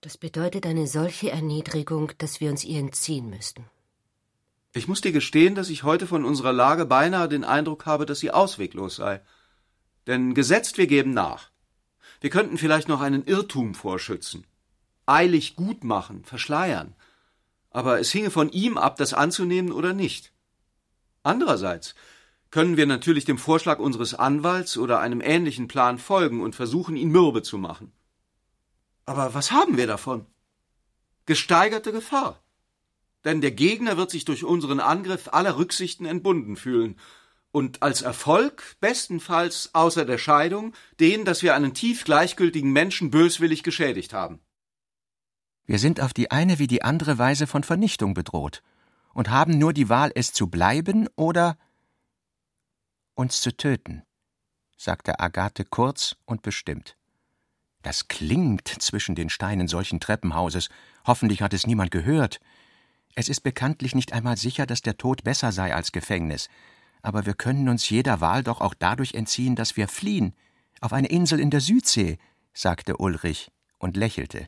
[0.00, 3.66] Das bedeutet eine solche Erniedrigung, dass wir uns ihr entziehen müssten.
[4.72, 8.20] Ich muss dir gestehen, dass ich heute von unserer Lage beinahe den Eindruck habe, dass
[8.20, 9.20] sie ausweglos sei.
[10.06, 11.50] Denn gesetzt, wir geben nach.
[12.22, 14.46] Wir könnten vielleicht noch einen Irrtum vorschützen.
[15.04, 16.94] Eilig gut machen, verschleiern.
[17.68, 20.32] Aber es hinge von ihm ab, das anzunehmen oder nicht.
[21.22, 21.94] Andererseits
[22.50, 27.10] können wir natürlich dem Vorschlag unseres Anwalts oder einem ähnlichen Plan folgen und versuchen, ihn
[27.10, 27.92] mürbe zu machen.
[29.06, 30.26] Aber was haben wir davon?
[31.26, 32.44] Gesteigerte Gefahr
[33.24, 36.96] denn der Gegner wird sich durch unseren Angriff aller Rücksichten entbunden fühlen
[37.50, 43.62] und als Erfolg bestenfalls außer der Scheidung den, dass wir einen tief gleichgültigen Menschen böswillig
[43.62, 44.40] geschädigt haben.
[45.64, 48.62] Wir sind auf die eine wie die andere Weise von Vernichtung bedroht
[49.14, 51.56] und haben nur die Wahl, es zu bleiben oder
[53.14, 54.02] uns zu töten,
[54.76, 56.96] sagte Agathe kurz und bestimmt.
[57.84, 60.70] Das klingt zwischen den Steinen solchen Treppenhauses.
[61.06, 62.40] Hoffentlich hat es niemand gehört.
[63.14, 66.48] Es ist bekanntlich nicht einmal sicher, dass der Tod besser sei als Gefängnis,
[67.02, 70.34] aber wir können uns jeder Wahl doch auch dadurch entziehen, dass wir fliehen,
[70.80, 72.16] auf eine Insel in der Südsee,
[72.54, 74.46] sagte Ulrich und lächelte.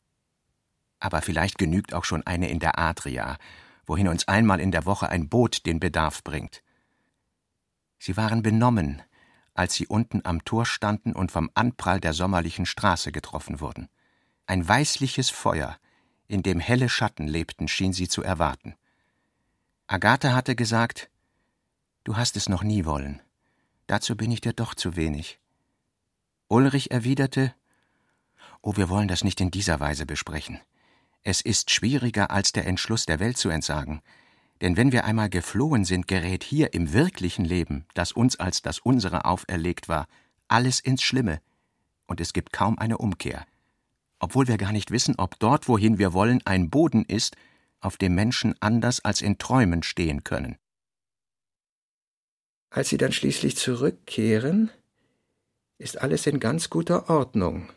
[0.98, 3.36] Aber vielleicht genügt auch schon eine in der Adria,
[3.84, 6.62] wohin uns einmal in der Woche ein Boot den Bedarf bringt.
[7.98, 9.02] Sie waren benommen,
[9.56, 13.88] als sie unten am Tor standen und vom Anprall der sommerlichen Straße getroffen wurden.
[14.46, 15.76] Ein weißliches Feuer,
[16.28, 18.74] in dem helle Schatten lebten, schien sie zu erwarten.
[19.86, 21.10] Agathe hatte gesagt,
[22.04, 23.20] Du hast es noch nie wollen.
[23.88, 25.40] Dazu bin ich dir doch zu wenig.
[26.48, 27.54] Ulrich erwiderte,
[28.62, 30.60] Oh, wir wollen das nicht in dieser Weise besprechen.
[31.22, 34.02] Es ist schwieriger, als der Entschluss der Welt zu entsagen.
[34.60, 38.78] Denn wenn wir einmal geflohen sind, gerät hier im wirklichen Leben, das uns als das
[38.78, 40.06] unsere auferlegt war,
[40.48, 41.40] alles ins Schlimme,
[42.06, 43.44] und es gibt kaum eine Umkehr.
[44.18, 47.36] Obwohl wir gar nicht wissen, ob dort, wohin wir wollen, ein Boden ist,
[47.80, 50.56] auf dem Menschen anders als in Träumen stehen können.
[52.70, 54.70] Als sie dann schließlich zurückkehren,
[55.78, 57.70] ist alles in ganz guter Ordnung,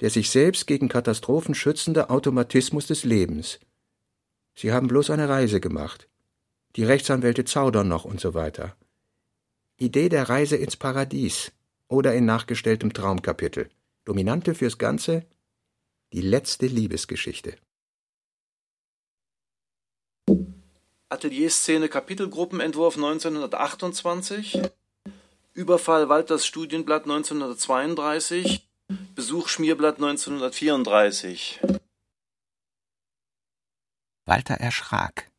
[0.00, 3.58] der sich selbst gegen Katastrophen schützende Automatismus des Lebens.
[4.54, 6.08] Sie haben bloß eine Reise gemacht.
[6.76, 8.76] Die Rechtsanwälte zaudern noch und so weiter.
[9.76, 11.52] Idee der Reise ins Paradies
[11.88, 13.68] oder in nachgestelltem Traumkapitel.
[14.04, 15.24] Dominante fürs Ganze
[16.12, 17.56] die letzte Liebesgeschichte.
[21.08, 24.62] Atelierszene Kapitelgruppenentwurf 1928
[25.52, 28.66] Überfall Walters Studienblatt 1932
[29.14, 31.60] Besuch Schmierblatt 1934
[34.26, 35.30] Walter erschrak.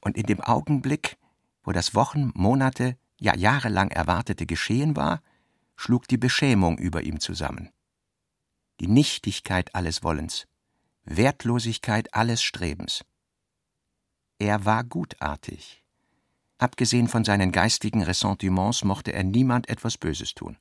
[0.00, 1.16] Und in dem Augenblick,
[1.64, 5.22] wo das Wochen, Monate, ja jahrelang erwartete Geschehen war,
[5.76, 7.70] schlug die Beschämung über ihm zusammen.
[8.80, 10.46] Die Nichtigkeit alles Wollens,
[11.04, 13.04] Wertlosigkeit alles Strebens.
[14.38, 15.84] Er war gutartig.
[16.58, 20.58] Abgesehen von seinen geistigen Ressentiments mochte er niemand etwas Böses tun.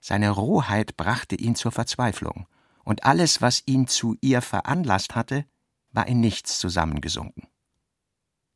[0.00, 2.46] Seine Rohheit brachte ihn zur Verzweiflung,
[2.84, 5.46] und alles, was ihn zu ihr veranlasst hatte,
[5.94, 7.48] war in nichts zusammengesunken.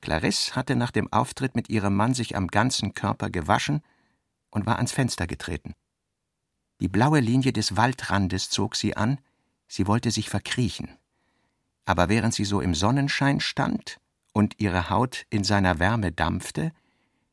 [0.01, 3.83] Clarisse hatte nach dem Auftritt mit ihrem Mann sich am ganzen Körper gewaschen
[4.51, 5.75] und war ans Fenster getreten.
[6.81, 9.19] Die blaue Linie des Waldrandes zog sie an,
[9.67, 10.91] sie wollte sich verkriechen.
[11.85, 13.99] Aber während sie so im Sonnenschein stand
[14.33, 16.73] und ihre Haut in seiner Wärme dampfte,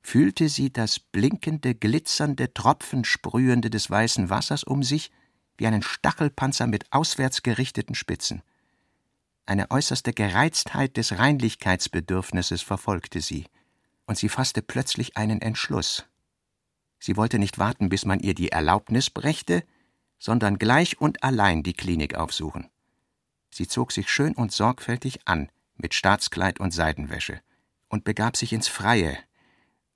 [0.01, 5.12] fühlte sie das blinkende, glitzernde, tropfensprühende des weißen Wassers um sich
[5.58, 8.41] wie einen Stachelpanzer mit auswärts gerichteten Spitzen.
[9.48, 13.46] Eine äußerste Gereiztheit des Reinlichkeitsbedürfnisses verfolgte sie,
[14.08, 16.06] und sie fasste plötzlich einen Entschluss.
[17.00, 19.64] Sie wollte nicht warten, bis man ihr die Erlaubnis brächte,
[20.18, 22.70] sondern gleich und allein die Klinik aufsuchen.
[23.52, 27.41] Sie zog sich schön und sorgfältig an, mit Staatskleid und Seidenwäsche,
[27.88, 29.18] und begab sich ins Freie,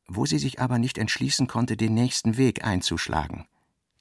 [0.08, 3.48] wo sie sich aber nicht entschließen konnte, den nächsten Weg einzuschlagen,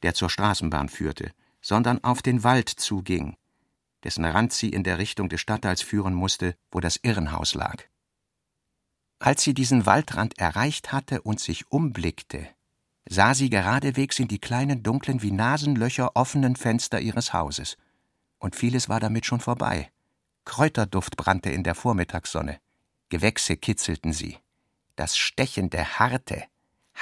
[0.03, 1.33] der zur Straßenbahn führte,
[1.63, 3.37] sondern auf den Wald zuging,
[4.05, 7.85] dessen Rand sie in der Richtung des Stadtteils führen musste, wo das Irrenhaus lag.
[9.19, 12.49] Als sie diesen Waldrand erreicht hatte und sich umblickte,
[13.09, 17.77] sah sie geradewegs in die kleinen, dunklen, wie Nasenlöcher offenen Fenster ihres Hauses.
[18.39, 19.91] Und vieles war damit schon vorbei.
[20.45, 22.61] Kräuterduft brannte in der Vormittagssonne.
[23.09, 24.39] Gewächse kitzelten sie.
[24.95, 26.45] Das stechende, harte,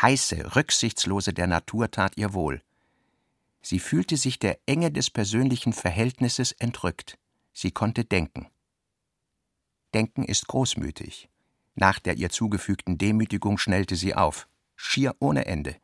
[0.00, 2.62] heiße, rücksichtslose der Natur tat ihr wohl.
[3.68, 7.18] Sie fühlte sich der Enge des persönlichen Verhältnisses entrückt.
[7.52, 8.46] Sie konnte denken.
[9.92, 11.28] Denken ist großmütig.
[11.74, 14.46] Nach der ihr zugefügten Demütigung schnellte sie auf,
[14.76, 15.74] schier ohne Ende.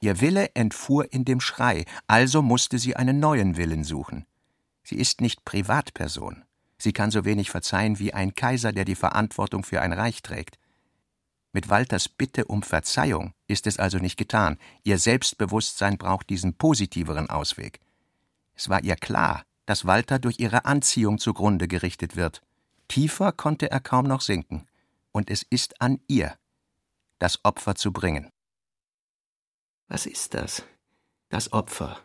[0.00, 4.24] Ihr Wille entfuhr in dem Schrei, also musste sie einen neuen Willen suchen.
[4.82, 6.46] Sie ist nicht Privatperson.
[6.78, 10.58] Sie kann so wenig verzeihen wie ein Kaiser, der die Verantwortung für ein Reich trägt.
[11.52, 14.58] Mit Walters Bitte um Verzeihung ist es also nicht getan.
[14.84, 17.80] Ihr Selbstbewusstsein braucht diesen positiveren Ausweg.
[18.54, 22.42] Es war ihr klar, dass Walter durch ihre Anziehung zugrunde gerichtet wird.
[22.86, 24.66] Tiefer konnte er kaum noch sinken.
[25.12, 26.36] Und es ist an ihr,
[27.18, 28.30] das Opfer zu bringen.
[29.88, 30.62] Was ist das?
[31.30, 31.98] Das Opfer.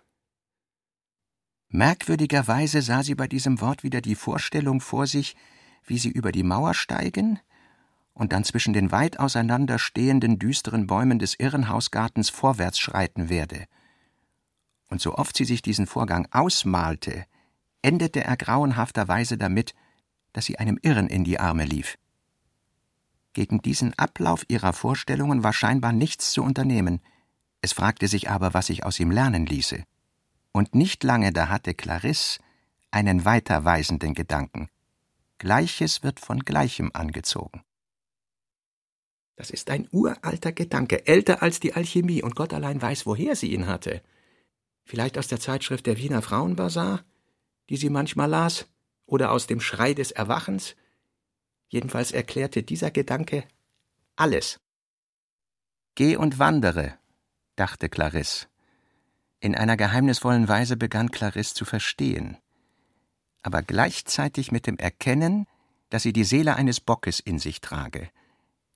[1.70, 5.36] Merkwürdigerweise sah sie bei diesem Wort wieder die Vorstellung vor sich,
[5.84, 7.39] wie sie über die Mauer steigen
[8.16, 13.66] und dann zwischen den weit auseinander stehenden düsteren Bäumen des Irrenhausgartens vorwärts schreiten werde.
[14.88, 17.26] Und so oft sie sich diesen Vorgang ausmalte,
[17.84, 19.76] endete er grauenhafterweise damit,
[20.34, 21.99] dass sie einem Irren in die Arme lief.
[23.34, 27.01] Gegen diesen Ablauf ihrer Vorstellungen war scheinbar nichts zu unternehmen–
[27.66, 29.86] es fragte sich aber, was sich aus ihm lernen ließe.
[30.51, 32.39] Und nicht lange da hatte Clarisse
[32.91, 34.70] einen weiterweisenden Gedanken.
[35.39, 37.63] Gleiches wird von Gleichem angezogen.
[39.36, 43.54] Das ist ein uralter Gedanke, älter als die Alchemie, und Gott allein weiß, woher sie
[43.54, 44.02] ihn hatte.
[44.84, 47.04] Vielleicht aus der Zeitschrift der Wiener Frauenbazar,
[47.70, 48.68] die sie manchmal las,
[49.06, 50.76] oder aus dem Schrei des Erwachens.
[51.68, 53.44] Jedenfalls erklärte dieser Gedanke
[54.16, 54.60] alles.
[55.96, 56.98] Geh und wandere,
[57.56, 58.48] dachte Clarisse.
[59.42, 62.38] In einer geheimnisvollen Weise begann Clarisse zu verstehen.
[63.46, 65.46] aber gleichzeitig mit dem Erkennen,
[65.90, 68.10] dass sie die Seele eines Bockes in sich trage,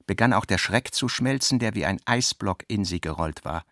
[0.09, 3.63] begann auch der Schreck zu schmelzen, der wie ein Eisblock in sie gerollt war,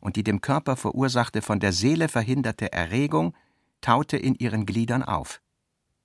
[0.00, 3.32] und die dem Körper verursachte von der Seele verhinderte Erregung
[3.80, 5.40] taute in ihren Gliedern auf.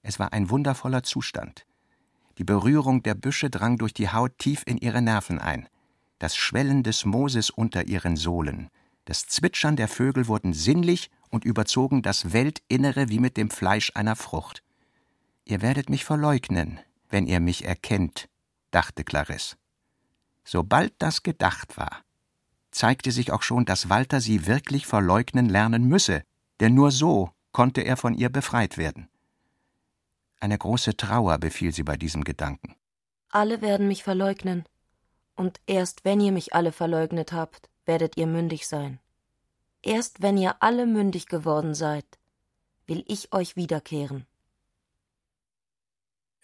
[0.04, 1.66] Es war ein wundervoller Zustand.
[2.38, 5.68] Die Berührung der Büsche drang durch die Haut tief in ihre Nerven ein,
[6.20, 8.70] das Schwellen des Mooses unter ihren Sohlen,
[9.06, 14.16] das Zwitschern der Vögel wurden sinnlich und überzogen das Weltinnere wie mit dem Fleisch einer
[14.16, 14.62] Frucht.
[15.46, 16.80] Ihr werdet mich verleugnen,
[17.10, 18.30] wenn ihr mich erkennt,
[18.70, 19.56] dachte Clarisse.
[20.52, 22.04] Sobald das gedacht war,
[22.72, 26.24] zeigte sich auch schon, dass Walter sie wirklich verleugnen lernen müsse,
[26.60, 29.10] denn nur so konnte er von ihr befreit werden.
[30.40, 32.76] Eine große Trauer befiel sie bei diesem Gedanken.
[33.30, 34.66] Alle werden mich verleugnen,
[35.36, 38.98] und erst wenn ihr mich alle verleugnet habt, werdet ihr mündig sein.
[39.84, 42.08] Erst wenn ihr alle mündig geworden seid,
[42.88, 44.26] will ich euch wiederkehren.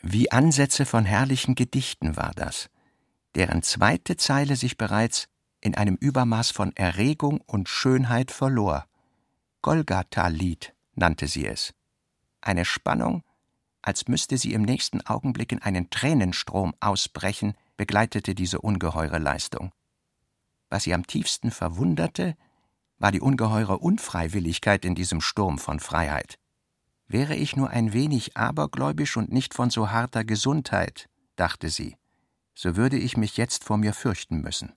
[0.04, 2.70] Wie Ansätze von herrlichen Gedichten war das,
[3.36, 5.28] deren zweite Zeile sich bereits
[5.62, 8.86] in einem Übermaß von Erregung und Schönheit verlor.
[9.62, 11.74] Golgatha-Lied nannte sie es.
[12.42, 13.24] Eine Spannung,
[13.82, 19.72] als müsste sie im nächsten Augenblick in einen Tränenstrom ausbrechen, begleitete diese ungeheure Leistung.
[20.70, 22.36] Was sie am tiefsten verwunderte,
[22.98, 26.40] war die ungeheure Unfreiwilligkeit in diesem Sturm von Freiheit.
[27.08, 31.98] Wäre ich nur ein wenig abergläubisch und nicht von so harter Gesundheit, dachte sie,
[32.56, 34.74] so würde ich mich jetzt vor mir fürchten müssen.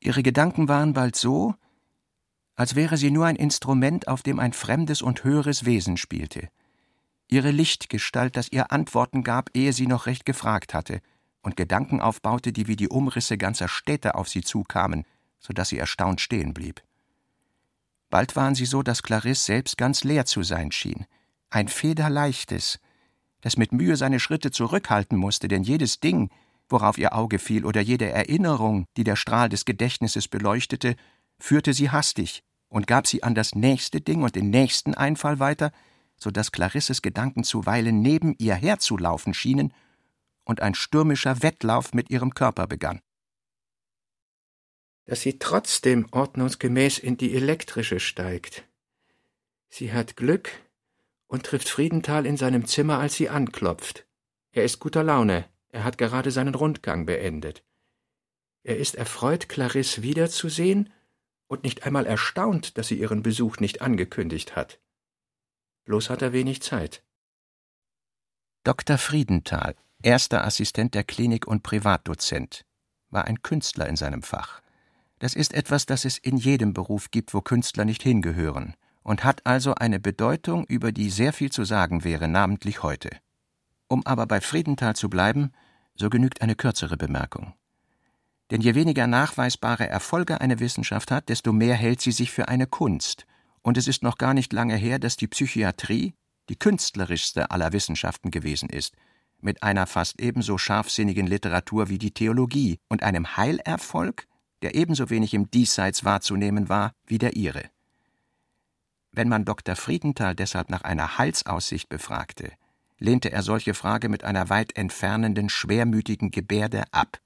[0.00, 1.54] Ihre Gedanken waren bald so,
[2.56, 6.48] als wäre sie nur ein Instrument, auf dem ein fremdes und höheres Wesen spielte.
[7.26, 11.00] Ihre Lichtgestalt, das ihr Antworten gab, ehe sie noch recht gefragt hatte,
[11.42, 15.04] und Gedanken aufbaute, die wie die Umrisse ganzer Städte auf sie zukamen,
[15.38, 16.82] so dass sie erstaunt stehen blieb.
[18.08, 21.06] Bald waren sie so, dass Clarisse selbst ganz leer zu sein schien,
[21.50, 22.78] ein federleichtes,
[23.44, 26.30] das mit Mühe seine Schritte zurückhalten musste, denn jedes Ding,
[26.70, 30.96] worauf ihr Auge fiel, oder jede Erinnerung, die der Strahl des Gedächtnisses beleuchtete,
[31.38, 35.72] führte sie hastig und gab sie an das nächste Ding und den nächsten Einfall weiter,
[36.16, 39.74] so dass Clarisses Gedanken zuweilen neben ihr herzulaufen schienen
[40.44, 43.00] und ein stürmischer Wettlauf mit ihrem Körper begann.
[45.04, 48.64] Dass sie trotzdem ordnungsgemäß in die elektrische steigt.
[49.68, 50.63] Sie hat Glück
[51.26, 54.06] und trifft Friedenthal in seinem Zimmer, als sie anklopft.
[54.52, 57.64] Er ist guter Laune, er hat gerade seinen Rundgang beendet.
[58.62, 60.92] Er ist erfreut, Clarisse wiederzusehen
[61.48, 64.80] und nicht einmal erstaunt, dass sie ihren Besuch nicht angekündigt hat.
[65.84, 67.02] Bloß hat er wenig Zeit.
[68.62, 68.96] Dr.
[68.96, 72.64] Friedenthal, erster Assistent der Klinik und Privatdozent,
[73.10, 74.62] war ein Künstler in seinem Fach.
[75.18, 78.74] Das ist etwas, das es in jedem Beruf gibt, wo Künstler nicht hingehören,
[79.04, 83.10] und hat also eine Bedeutung, über die sehr viel zu sagen wäre, namentlich heute.
[83.86, 85.52] Um aber bei Friedenthal zu bleiben,
[85.94, 87.54] so genügt eine kürzere Bemerkung.
[88.50, 92.66] Denn je weniger nachweisbare Erfolge eine Wissenschaft hat, desto mehr hält sie sich für eine
[92.66, 93.26] Kunst,
[93.62, 96.14] und es ist noch gar nicht lange her, dass die Psychiatrie
[96.50, 98.94] die künstlerischste aller Wissenschaften gewesen ist,
[99.40, 104.26] mit einer fast ebenso scharfsinnigen Literatur wie die Theologie und einem Heilerfolg,
[104.62, 107.64] der ebenso wenig im Diesseits wahrzunehmen war wie der ihre.
[109.16, 109.76] Wenn man Dr.
[109.76, 112.50] Friedenthal deshalb nach einer Heilsaussicht befragte,
[112.98, 117.20] lehnte er solche Frage mit einer weit entfernenden, schwermütigen Gebärde ab.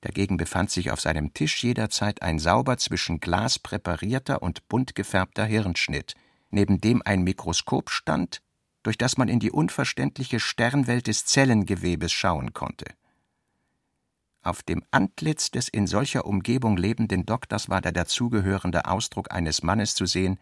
[0.00, 5.44] Dagegen befand sich auf seinem Tisch jederzeit ein sauber zwischen Glas präparierter und bunt gefärbter
[5.44, 6.14] Hirnschnitt,
[6.50, 8.40] neben dem ein Mikroskop stand,
[8.82, 12.86] durch das man in die unverständliche Sternwelt des Zellengewebes schauen konnte.
[14.40, 19.94] Auf dem Antlitz des in solcher Umgebung lebenden Doktors war der dazugehörende Ausdruck eines Mannes
[19.94, 20.38] zu sehen,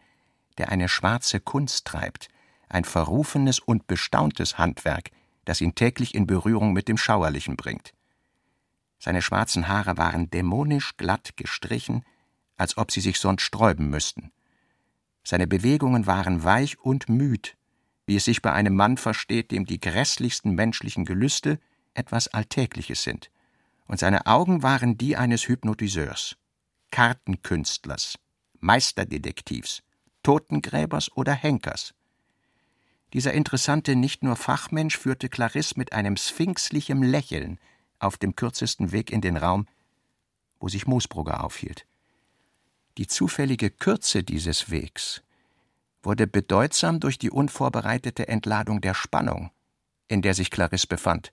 [0.59, 2.29] der eine schwarze Kunst treibt,
[2.69, 5.11] ein verrufenes und bestauntes Handwerk,
[5.45, 7.93] das ihn täglich in Berührung mit dem Schauerlichen bringt.
[8.99, 12.05] Seine schwarzen Haare waren dämonisch glatt gestrichen,
[12.57, 14.33] als ob sie sich sonst sträuben müssten.
[15.23, 17.57] Seine Bewegungen waren weich und müd,
[18.07, 21.59] wie es sich bei einem Mann versteht, dem die grässlichsten menschlichen Gelüste
[21.95, 23.31] etwas Alltägliches sind.
[23.87, 26.37] Und seine Augen waren die eines Hypnotiseurs,
[26.91, 28.19] Kartenkünstlers,
[28.61, 29.83] Meisterdetektivs,
[30.27, 31.95] Totengräbers oder Henkers.
[33.13, 37.61] Dieser interessante nicht nur Fachmensch führte Clarisse mit einem sphinxlichem Lächeln
[38.01, 39.69] auf dem kürzesten Weg in den Raum,
[40.59, 41.87] wo sich Moosbrugger aufhielt.
[42.99, 45.23] Die zufällige Kürze dieses Wegs
[46.03, 49.53] wurde bedeutsam durch die unvorbereitete Entladung der Spannung,
[50.09, 51.33] in der sich Clarisse befand.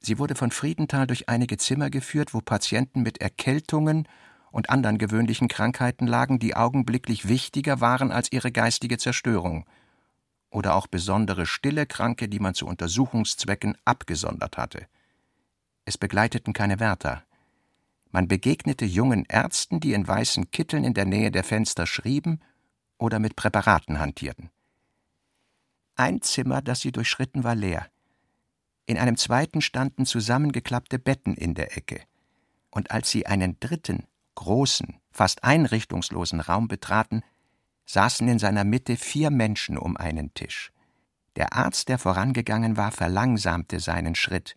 [0.00, 4.08] Sie wurde von Friedenthal durch einige Zimmer geführt, wo Patienten mit Erkältungen
[4.54, 9.66] und anderen gewöhnlichen Krankheiten lagen, die augenblicklich wichtiger waren als ihre geistige Zerstörung.
[10.48, 14.86] oder auch besondere stille Kranke, die man zu Untersuchungszwecken abgesondert hatte.
[15.84, 17.24] Es begleiteten keine Wärter.
[18.12, 22.40] Man begegnete jungen Ärzten, die in weißen Kitteln in der Nähe der Fenster schrieben
[22.98, 24.50] oder mit Präparaten hantierten.
[25.96, 27.88] Ein Zimmer, das sie durchschritten, war leer.
[28.86, 32.00] In einem zweiten standen zusammengeklappte Betten in der Ecke.
[32.70, 37.22] Und als sie einen dritten, großen, fast einrichtungslosen Raum betraten,
[37.86, 40.72] saßen in seiner Mitte vier Menschen um einen Tisch.
[41.36, 44.56] Der Arzt, der vorangegangen war, verlangsamte seinen Schritt,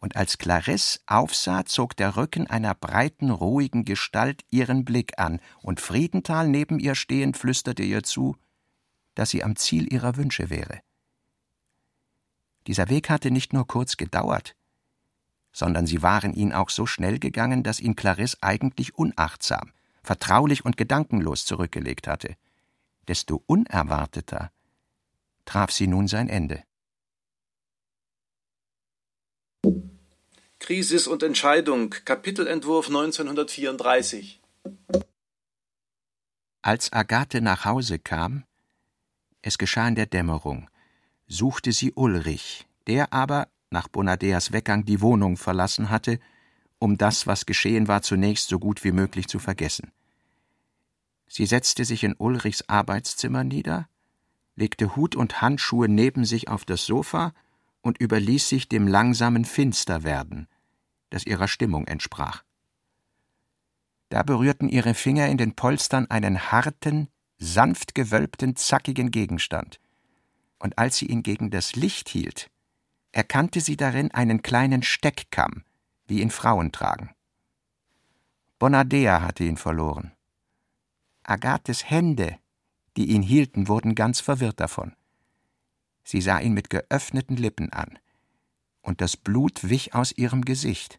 [0.00, 5.80] und als Clarisse aufsah, zog der Rücken einer breiten, ruhigen Gestalt ihren Blick an, und
[5.80, 8.36] Friedenthal neben ihr stehend flüsterte ihr zu,
[9.14, 10.80] dass sie am Ziel ihrer Wünsche wäre.
[12.68, 14.54] Dieser Weg hatte nicht nur kurz gedauert,
[15.52, 19.72] sondern sie waren ihn auch so schnell gegangen, dass ihn Clarisse eigentlich unachtsam,
[20.02, 22.36] vertraulich und gedankenlos zurückgelegt hatte
[23.08, 24.52] desto unerwarteter
[25.44, 26.62] traf sie nun sein Ende.
[30.58, 34.40] Krisis und Entscheidung, Kapitelentwurf 1934.
[36.60, 38.44] Als Agathe nach Hause kam,
[39.40, 40.68] es geschah in der Dämmerung,
[41.26, 46.18] suchte sie Ulrich, der aber, nach Bonadeas Weggang, die Wohnung verlassen hatte,
[46.78, 49.92] um das, was geschehen war, zunächst so gut wie möglich zu vergessen.
[51.26, 53.88] Sie setzte sich in Ulrichs Arbeitszimmer nieder,
[54.56, 57.32] legte Hut und Handschuhe neben sich auf das Sofa
[57.82, 60.48] und überließ sich dem langsamen Finsterwerden,
[61.10, 62.42] das ihrer Stimmung entsprach.
[64.08, 67.08] Da berührten ihre Finger in den Polstern einen harten,
[67.38, 69.80] sanft gewölbten, zackigen Gegenstand,
[70.58, 72.50] und als sie ihn gegen das Licht hielt,
[73.12, 75.64] erkannte sie darin einen kleinen Steckkamm,
[76.06, 77.14] wie ihn Frauen tragen.
[78.58, 80.12] Bonadea hatte ihn verloren.
[81.22, 82.38] Agathes Hände,
[82.96, 84.94] die ihn hielten, wurden ganz verwirrt davon.
[86.02, 87.98] Sie sah ihn mit geöffneten Lippen an,
[88.80, 90.98] und das Blut wich aus ihrem Gesicht.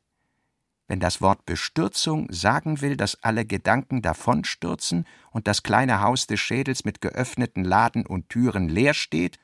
[0.88, 6.40] Wenn das Wort Bestürzung sagen will, dass alle Gedanken davonstürzen und das kleine Haus des
[6.40, 9.40] Schädels mit geöffneten Laden und Türen leer steht,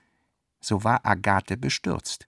[0.59, 2.27] so war Agathe bestürzt.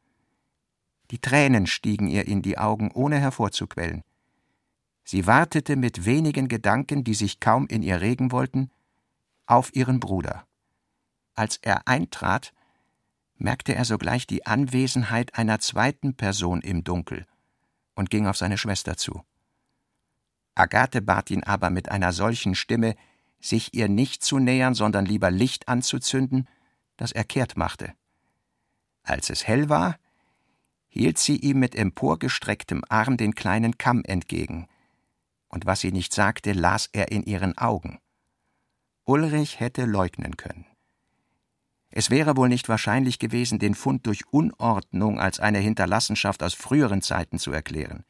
[1.12, 4.04] Die Tränen stiegen ihr in die Augen, ohne hervorzuquellen.
[5.04, 8.72] Sie wartete mit wenigen Gedanken, die sich kaum in ihr regen wollten,
[9.46, 10.46] auf ihren Bruder.
[11.34, 12.54] Als er eintrat,
[13.38, 17.26] merkte er sogleich die Anwesenheit einer zweiten Person im Dunkel
[17.96, 19.24] und ging auf seine Schwester zu.
[20.56, 22.96] Agathe bat ihn aber mit einer solchen Stimme,
[23.40, 26.48] sich ihr nicht zu nähern, sondern lieber Licht anzuzünden,
[26.98, 27.94] dass er kehrt machte.
[29.04, 29.98] Als es hell war,
[30.98, 34.68] hielt sie ihm mit emporgestrecktem Arm den kleinen Kamm entgegen,
[35.48, 38.00] und was sie nicht sagte, las er in ihren Augen.
[39.06, 40.66] Ulrich hätte leugnen können.
[41.90, 47.02] Es wäre wohl nicht wahrscheinlich gewesen, den Fund durch Unordnung als eine Hinterlassenschaft aus früheren
[47.02, 48.04] Zeiten zu erklären.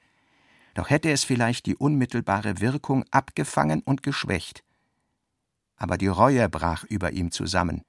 [0.74, 4.64] Doch hätte es vielleicht die unmittelbare Wirkung abgefangen und geschwächt.
[5.76, 7.84] Aber die Reue brach über ihm zusammen,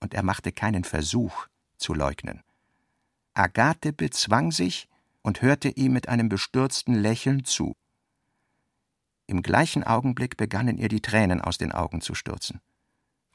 [0.00, 1.46] und er machte keinen Versuch
[1.76, 2.42] zu leugnen.
[3.40, 4.88] Agathe bezwang sich
[5.22, 7.74] und hörte ihm mit einem bestürzten Lächeln zu.
[9.26, 12.60] Im gleichen Augenblick begannen ihr die Tränen aus den Augen zu stürzen.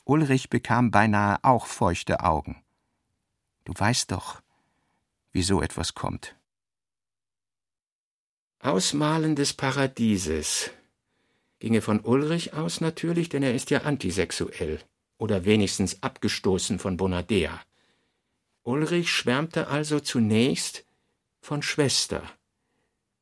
[0.03, 2.63] Ulrich bekam beinahe auch feuchte Augen.
[3.63, 4.41] Du weißt doch,
[5.31, 6.35] wie so etwas kommt.
[8.59, 10.69] Ausmalen des Paradieses
[11.59, 14.79] ginge von Ulrich aus natürlich, denn er ist ja antisexuell
[15.17, 17.59] oder wenigstens abgestoßen von Bonadea.
[18.65, 20.85] Ulrich schwärmte also zunächst
[21.39, 22.23] von Schwester,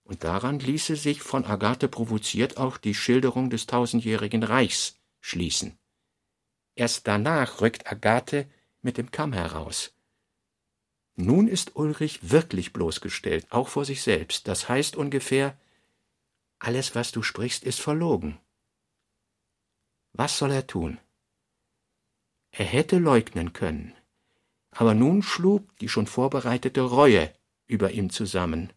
[0.06, 5.78] und daran ließe sich von Agathe provoziert auch die Schilderung des tausendjährigen Reichs schließen.
[6.76, 8.50] Erst danach rückt Agathe
[8.82, 9.94] mit dem Kamm heraus.
[11.16, 14.48] Nun ist Ulrich wirklich bloßgestellt, auch vor sich selbst.
[14.48, 15.60] Das heißt ungefähr,
[16.58, 18.40] alles, was du sprichst, ist verlogen.
[20.14, 21.00] Was soll er tun?
[22.52, 23.94] Er hätte leugnen können,
[24.76, 27.34] aber nun schlug die schon vorbereitete Reue
[27.68, 28.74] über ihm zusammen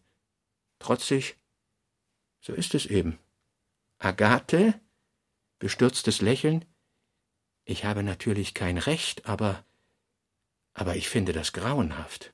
[0.79, 1.37] trotzig.
[2.41, 3.19] So ist es eben.
[3.99, 4.79] Agathe?
[5.59, 6.65] Bestürztes Lächeln.
[7.65, 9.65] Ich habe natürlich kein Recht, aber.
[10.73, 12.33] aber ich finde das grauenhaft.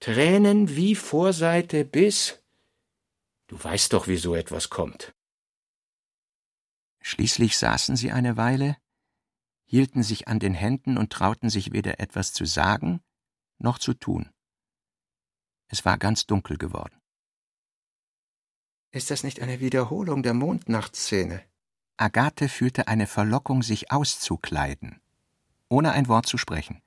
[0.00, 2.42] Tränen wie Vorseite bis.
[3.48, 5.14] Du weißt doch, wie so etwas kommt.
[7.00, 8.76] Schließlich saßen sie eine Weile,
[9.68, 13.00] hielten sich an den Händen und trauten sich weder etwas zu sagen
[13.58, 14.30] noch zu tun.
[15.68, 16.96] Es war ganz dunkel geworden.
[18.90, 21.42] Ist das nicht eine Wiederholung der Mondnachtszene?
[21.98, 25.00] Agathe fühlte eine Verlockung, sich auszukleiden,
[25.68, 26.80] ohne ein Wort zu sprechen.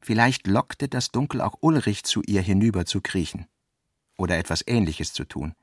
[0.00, 3.46] Vielleicht lockte das Dunkel auch Ulrich zu ihr hinüber zu kriechen
[4.16, 5.54] oder etwas Ähnliches zu tun.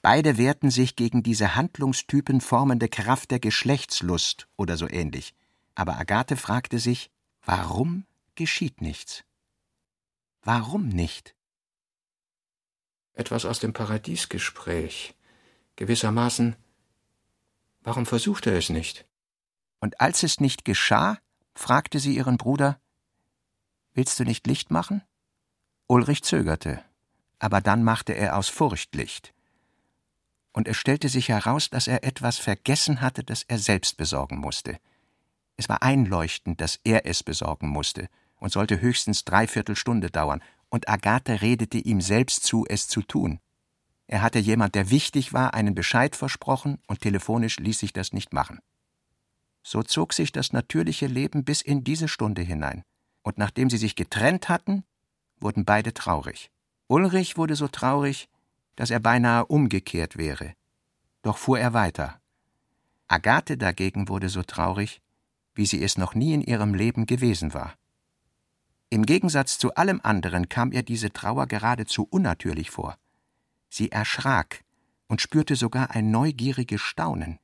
[0.00, 5.34] Beide wehrten sich gegen diese Handlungstypen formende Kraft der Geschlechtslust oder so ähnlich.
[5.80, 7.10] Aber Agathe fragte sich,
[7.42, 8.04] warum
[8.34, 9.24] geschieht nichts?
[10.42, 11.34] Warum nicht?
[13.14, 15.14] Etwas aus dem Paradiesgespräch.
[15.76, 16.54] Gewissermaßen,
[17.80, 19.06] warum versucht er es nicht?
[19.78, 21.18] Und als es nicht geschah,
[21.54, 22.78] fragte sie ihren Bruder,
[23.94, 25.00] Willst du nicht Licht machen?
[25.86, 26.84] Ulrich zögerte,
[27.38, 29.32] aber dann machte er aus Furcht Licht
[30.52, 34.78] und es stellte sich heraus, dass er etwas vergessen hatte, das er selbst besorgen musste.
[35.60, 40.88] Es war einleuchtend, dass er es besorgen musste und sollte höchstens dreiviertel Stunde dauern, und
[40.88, 43.40] Agathe redete ihm selbst zu, es zu tun.
[44.06, 48.32] Er hatte jemand, der wichtig war, einen Bescheid versprochen, und telefonisch ließ sich das nicht
[48.32, 48.60] machen.
[49.62, 52.82] So zog sich das natürliche Leben bis in diese Stunde hinein,
[53.20, 54.84] und nachdem sie sich getrennt hatten,
[55.40, 56.50] wurden beide traurig.
[56.86, 58.30] Ulrich wurde so traurig,
[58.76, 60.54] dass er beinahe umgekehrt wäre.
[61.20, 62.18] Doch fuhr er weiter.
[63.08, 65.02] Agathe dagegen wurde so traurig,
[65.54, 67.74] wie sie es noch nie in ihrem Leben gewesen war.
[68.88, 72.96] Im Gegensatz zu allem anderen kam ihr diese Trauer geradezu unnatürlich vor.
[73.68, 74.64] Sie erschrak
[75.08, 77.38] und spürte sogar ein neugieriges Staunen.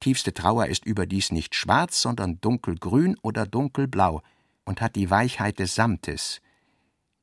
[0.00, 4.22] Tiefste Trauer ist überdies nicht schwarz, sondern dunkelgrün oder dunkelblau
[4.64, 6.40] und hat die Weichheit des Samtes,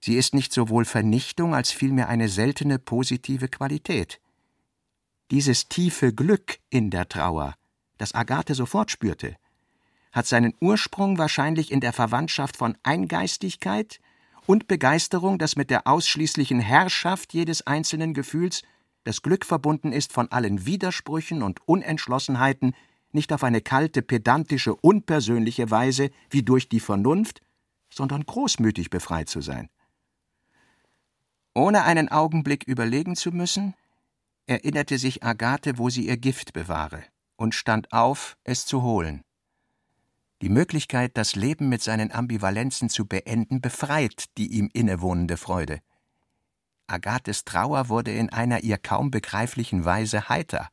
[0.02, 4.22] Sie ist nicht sowohl Vernichtung als vielmehr eine seltene positive Qualität.
[5.32, 7.56] Dieses tiefe Glück in der Trauer,
[7.98, 9.36] das Agathe sofort spürte,
[10.12, 14.00] hat seinen Ursprung wahrscheinlich in der Verwandtschaft von Eingeistigkeit
[14.46, 18.64] und Begeisterung, das mit der ausschließlichen Herrschaft jedes einzelnen Gefühls,
[19.04, 22.76] das Glück verbunden ist von allen Widersprüchen und Unentschlossenheiten,
[23.12, 27.42] nicht auf eine kalte, pedantische, unpersönliche Weise wie durch die Vernunft,
[27.90, 29.70] sondern großmütig befreit zu sein.
[31.56, 33.74] Ohne einen Augenblick überlegen zu müssen,
[34.46, 37.04] erinnerte sich Agathe, wo sie ihr Gift bewahre,
[37.36, 39.24] und stand auf, es zu holen.
[40.42, 45.80] Die Möglichkeit, das Leben mit seinen Ambivalenzen zu beenden, befreit die ihm innewohnende Freude.
[46.88, 50.70] Agathes Trauer wurde in einer ihr kaum begreiflichen Weise heiter.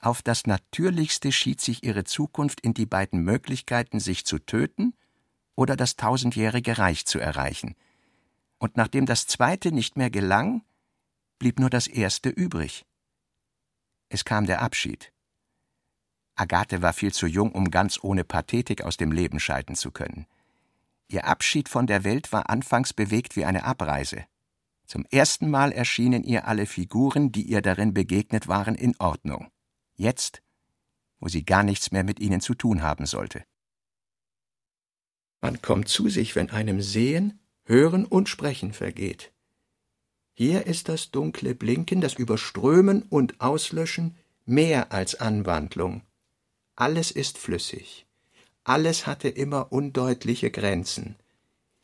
[0.00, 4.94] Auf das Natürlichste schied sich ihre Zukunft in die beiden Möglichkeiten, sich zu töten
[5.54, 7.74] oder das tausendjährige Reich zu erreichen–
[8.58, 10.62] und nachdem das zweite nicht mehr gelang,
[11.38, 12.86] blieb nur das erste übrig.
[14.08, 15.12] Es kam der Abschied.
[16.36, 20.26] Agathe war viel zu jung, um ganz ohne Pathetik aus dem Leben scheiden zu können.
[21.08, 24.24] Ihr Abschied von der Welt war anfangs bewegt wie eine Abreise.
[24.86, 29.50] Zum ersten Mal erschienen ihr alle Figuren, die ihr darin begegnet waren, in Ordnung.
[29.96, 30.42] Jetzt,
[31.18, 33.44] wo sie gar nichts mehr mit ihnen zu tun haben sollte.
[35.40, 39.32] Man kommt zu sich, wenn einem Sehen, Hören und Sprechen vergeht.
[40.34, 46.02] Hier ist das dunkle Blinken, das Überströmen und Auslöschen mehr als Anwandlung.
[46.76, 48.06] Alles ist flüssig.
[48.64, 51.16] Alles hatte immer undeutliche Grenzen.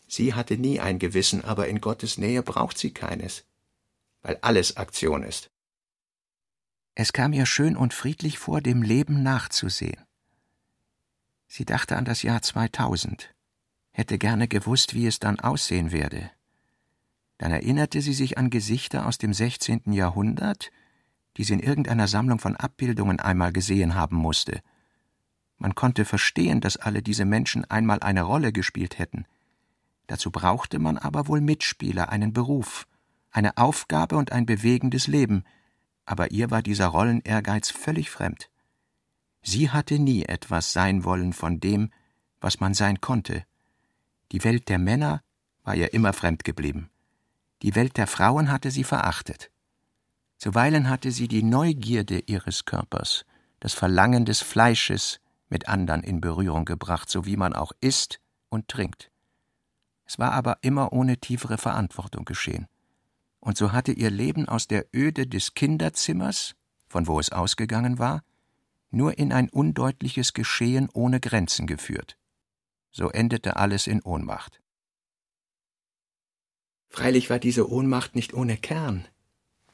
[0.07, 3.45] Sie hatte nie ein Gewissen, aber in Gottes Nähe braucht sie keines,
[4.23, 5.51] weil alles Aktion ist.
[6.95, 10.05] Es kam ihr schön und friedlich vor, dem Leben nachzusehen.
[11.49, 13.35] Sie dachte an das Jahr 2000
[13.93, 16.31] hätte gerne gewusst, wie es dann aussehen werde.
[17.39, 19.93] Dann erinnerte sie sich an Gesichter aus dem 16.
[19.93, 20.71] Jahrhundert,
[21.37, 24.63] die sie in irgendeiner Sammlung von Abbildungen einmal gesehen haben musste.
[25.63, 29.27] Man konnte verstehen, dass alle diese Menschen einmal eine Rolle gespielt hätten.
[30.09, 32.89] Dazu brauchte man aber wohl Mitspieler, einen Beruf,
[33.31, 35.45] eine Aufgabe und ein bewegendes Leben,
[36.05, 38.51] aber ihr war dieser Rollenehrgeiz völlig fremd.
[39.41, 41.93] Sie hatte nie etwas sein wollen von dem,
[42.41, 43.45] was man sein konnte.
[44.33, 45.23] Die Welt der Männer
[45.63, 46.91] war ihr immer fremd geblieben.
[47.63, 49.53] Die Welt der Frauen hatte sie verachtet.
[50.39, 53.25] Zuweilen hatte sie die Neugierde ihres Körpers,
[53.61, 55.21] das Verlangen des Fleisches
[55.53, 59.13] mit andern in Berührung gebracht, so wie man auch isst und trinkt.
[60.05, 62.67] Es war aber immer ohne tiefere Verantwortung geschehen.
[63.39, 66.55] Und so hatte ihr Leben aus der Öde des Kinderzimmers,
[66.89, 68.23] von wo es ausgegangen war,
[68.91, 72.17] nur in ein undeutliches Geschehen ohne Grenzen geführt
[72.93, 74.61] so endete alles in Ohnmacht.
[76.89, 79.09] Freilich war diese Ohnmacht nicht ohne Kern.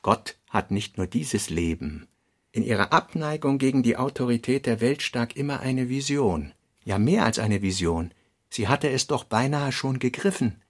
[0.02, 2.06] Gott hat nicht nur dieses Leben.
[2.52, 6.52] In ihrer Abneigung gegen die Autorität der Welt stak immer eine Vision,
[6.84, 8.12] ja mehr als eine Vision.
[8.50, 10.62] Sie hatte es doch beinahe schon gegriffen.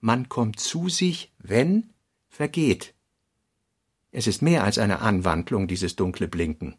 [0.00, 1.90] Man kommt zu sich, wenn
[2.28, 2.94] vergeht.
[4.10, 6.76] Es ist mehr als eine Anwandlung, dieses dunkle Blinken.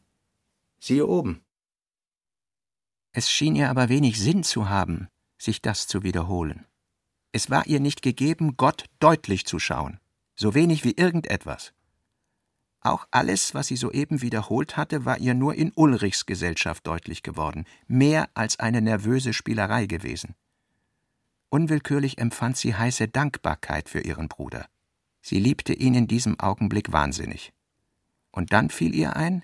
[0.80, 1.42] Siehe oben.
[3.12, 5.08] Es schien ihr aber wenig Sinn zu haben,
[5.38, 6.66] sich das zu wiederholen.
[7.32, 10.00] Es war ihr nicht gegeben, Gott deutlich zu schauen,
[10.36, 11.74] so wenig wie irgendetwas.
[12.82, 17.66] Auch alles, was sie soeben wiederholt hatte, war ihr nur in Ulrichs Gesellschaft deutlich geworden,
[17.88, 20.36] mehr als eine nervöse Spielerei gewesen.
[21.50, 24.68] Unwillkürlich empfand sie heiße Dankbarkeit für ihren Bruder.
[25.22, 27.54] Sie liebte ihn in diesem Augenblick wahnsinnig.
[28.32, 29.44] Und dann fiel ihr ein,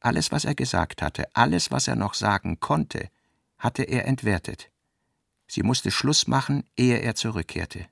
[0.00, 3.08] alles, was er gesagt hatte, alles, was er noch sagen konnte,
[3.58, 4.70] hatte er entwertet.
[5.46, 7.86] Sie musste Schluss machen, ehe er zurückkehrte.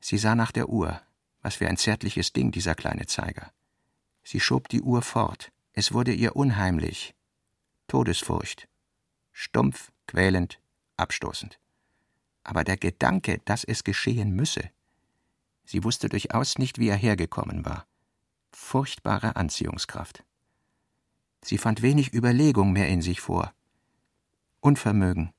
[0.00, 1.00] Sie sah nach der Uhr.
[1.40, 3.52] Was für ein zärtliches Ding, dieser kleine Zeiger.
[4.30, 5.52] Sie schob die Uhr fort.
[5.72, 7.14] Es wurde ihr unheimlich.
[7.86, 8.68] Todesfurcht.
[9.32, 10.60] Stumpf, quälend,
[10.98, 11.58] abstoßend.
[12.44, 14.68] Aber der Gedanke, dass es geschehen müsse.
[15.64, 17.86] Sie wusste durchaus nicht, wie er hergekommen war.
[18.52, 20.22] Furchtbare Anziehungskraft.
[21.42, 23.54] Sie fand wenig Überlegung mehr in sich vor.
[24.60, 25.32] Unvermögen.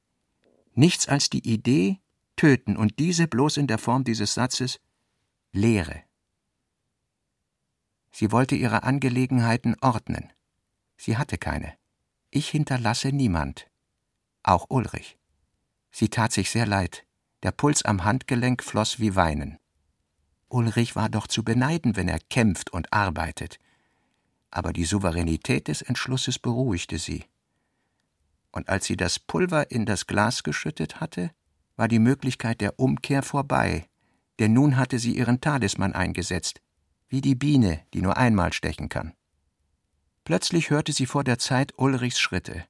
[0.73, 1.99] Nichts als die Idee,
[2.35, 4.79] töten und diese bloß in der Form dieses Satzes
[5.51, 6.08] Leere.
[8.11, 10.31] Sie wollte ihre Angelegenheiten ordnen.
[10.97, 11.73] Sie hatte keine.
[12.31, 13.67] Ich hinterlasse niemand.
[14.43, 15.17] Auch Ulrich.
[15.91, 17.05] Sie tat sich sehr leid.
[17.43, 19.57] Der Puls am Handgelenk floss wie Weinen.
[20.49, 23.59] Ulrich war doch zu beneiden, wenn er kämpft und arbeitet.
[24.51, 27.25] Aber die Souveränität des Entschlusses beruhigte sie.
[28.51, 31.31] Und als sie das Pulver in das Glas geschüttet hatte,
[31.75, 33.87] war die Möglichkeit der Umkehr vorbei,
[34.39, 36.61] denn nun hatte sie ihren Talisman eingesetzt,
[37.09, 39.13] wie die Biene, die nur einmal stechen kann.
[40.23, 42.65] Plötzlich hörte sie vor der Zeit Ulrichs Schritte.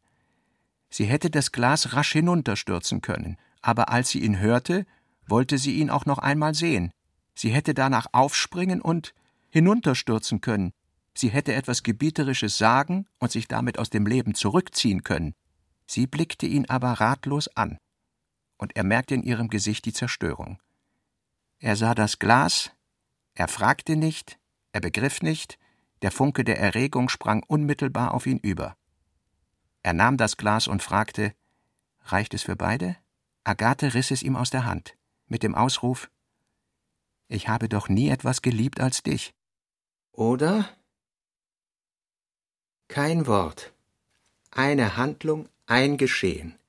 [0.89, 4.85] Sie hätte das Glas rasch hinunterstürzen können, aber als sie ihn hörte,
[5.27, 6.91] wollte sie ihn auch noch einmal sehen.
[7.35, 9.13] Sie hätte danach aufspringen und
[9.49, 10.73] hinunterstürzen können.
[11.13, 15.35] Sie hätte etwas Gebieterisches sagen und sich damit aus dem Leben zurückziehen können.
[15.85, 17.77] Sie blickte ihn aber ratlos an,
[18.57, 20.59] und er merkte in ihrem Gesicht die Zerstörung.
[21.59, 22.71] Er sah das Glas,
[23.39, 24.37] er fragte nicht,
[24.73, 25.57] er begriff nicht,
[26.01, 28.75] der Funke der Erregung sprang unmittelbar auf ihn über.
[29.81, 31.33] Er nahm das Glas und fragte
[32.01, 32.97] Reicht es für beide?
[33.45, 36.11] Agathe riss es ihm aus der Hand, mit dem Ausruf
[37.29, 39.33] Ich habe doch nie etwas geliebt als dich.
[40.11, 40.67] Oder?
[42.89, 43.71] Kein Wort,
[44.51, 46.59] eine Handlung, ein Geschehen.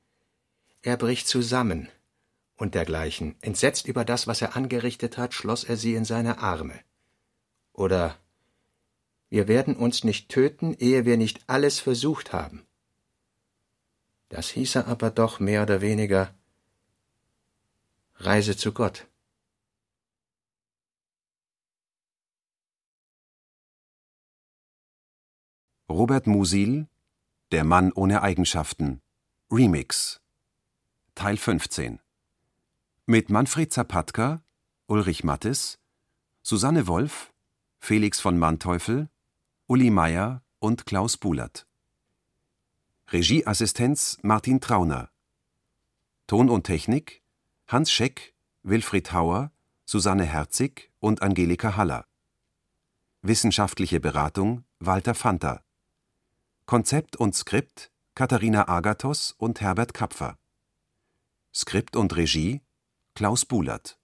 [0.82, 1.88] Er bricht zusammen,
[2.60, 3.36] und dergleichen.
[3.40, 6.78] Entsetzt über das, was er angerichtet hat, schloss er sie in seine Arme.
[7.72, 8.18] Oder
[9.30, 12.66] Wir werden uns nicht töten, ehe wir nicht alles versucht haben.
[14.28, 16.34] Das hieße aber doch mehr oder weniger
[18.16, 19.06] Reise zu Gott.
[25.88, 26.86] Robert Musil
[27.50, 29.00] Der Mann ohne Eigenschaften
[29.50, 30.20] Remix
[31.14, 32.00] Teil 15
[33.10, 34.44] mit Manfred Zapatka,
[34.86, 35.80] Ulrich Mattes,
[36.42, 37.34] Susanne Wolf,
[37.80, 39.10] Felix von Manteuffel,
[39.66, 41.66] Uli Meier und Klaus Bulert.
[43.08, 45.10] Regieassistenz Martin Trauner.
[46.28, 47.24] Ton und Technik
[47.66, 48.32] Hans Scheck,
[48.62, 49.50] Wilfried Hauer,
[49.86, 52.06] Susanne Herzig und Angelika Haller.
[53.22, 55.64] Wissenschaftliche Beratung Walter Fanta.
[56.64, 60.38] Konzept und Skript Katharina Agathos und Herbert Kapfer.
[61.52, 62.62] Skript und Regie
[63.14, 63.98] Klaus Bulert.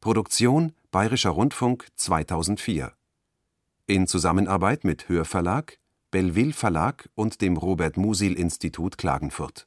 [0.00, 2.92] Produktion Bayerischer Rundfunk 2004.
[3.86, 5.78] In Zusammenarbeit mit Hörverlag,
[6.10, 9.66] Belleville Verlag und dem Robert Musil Institut Klagenfurt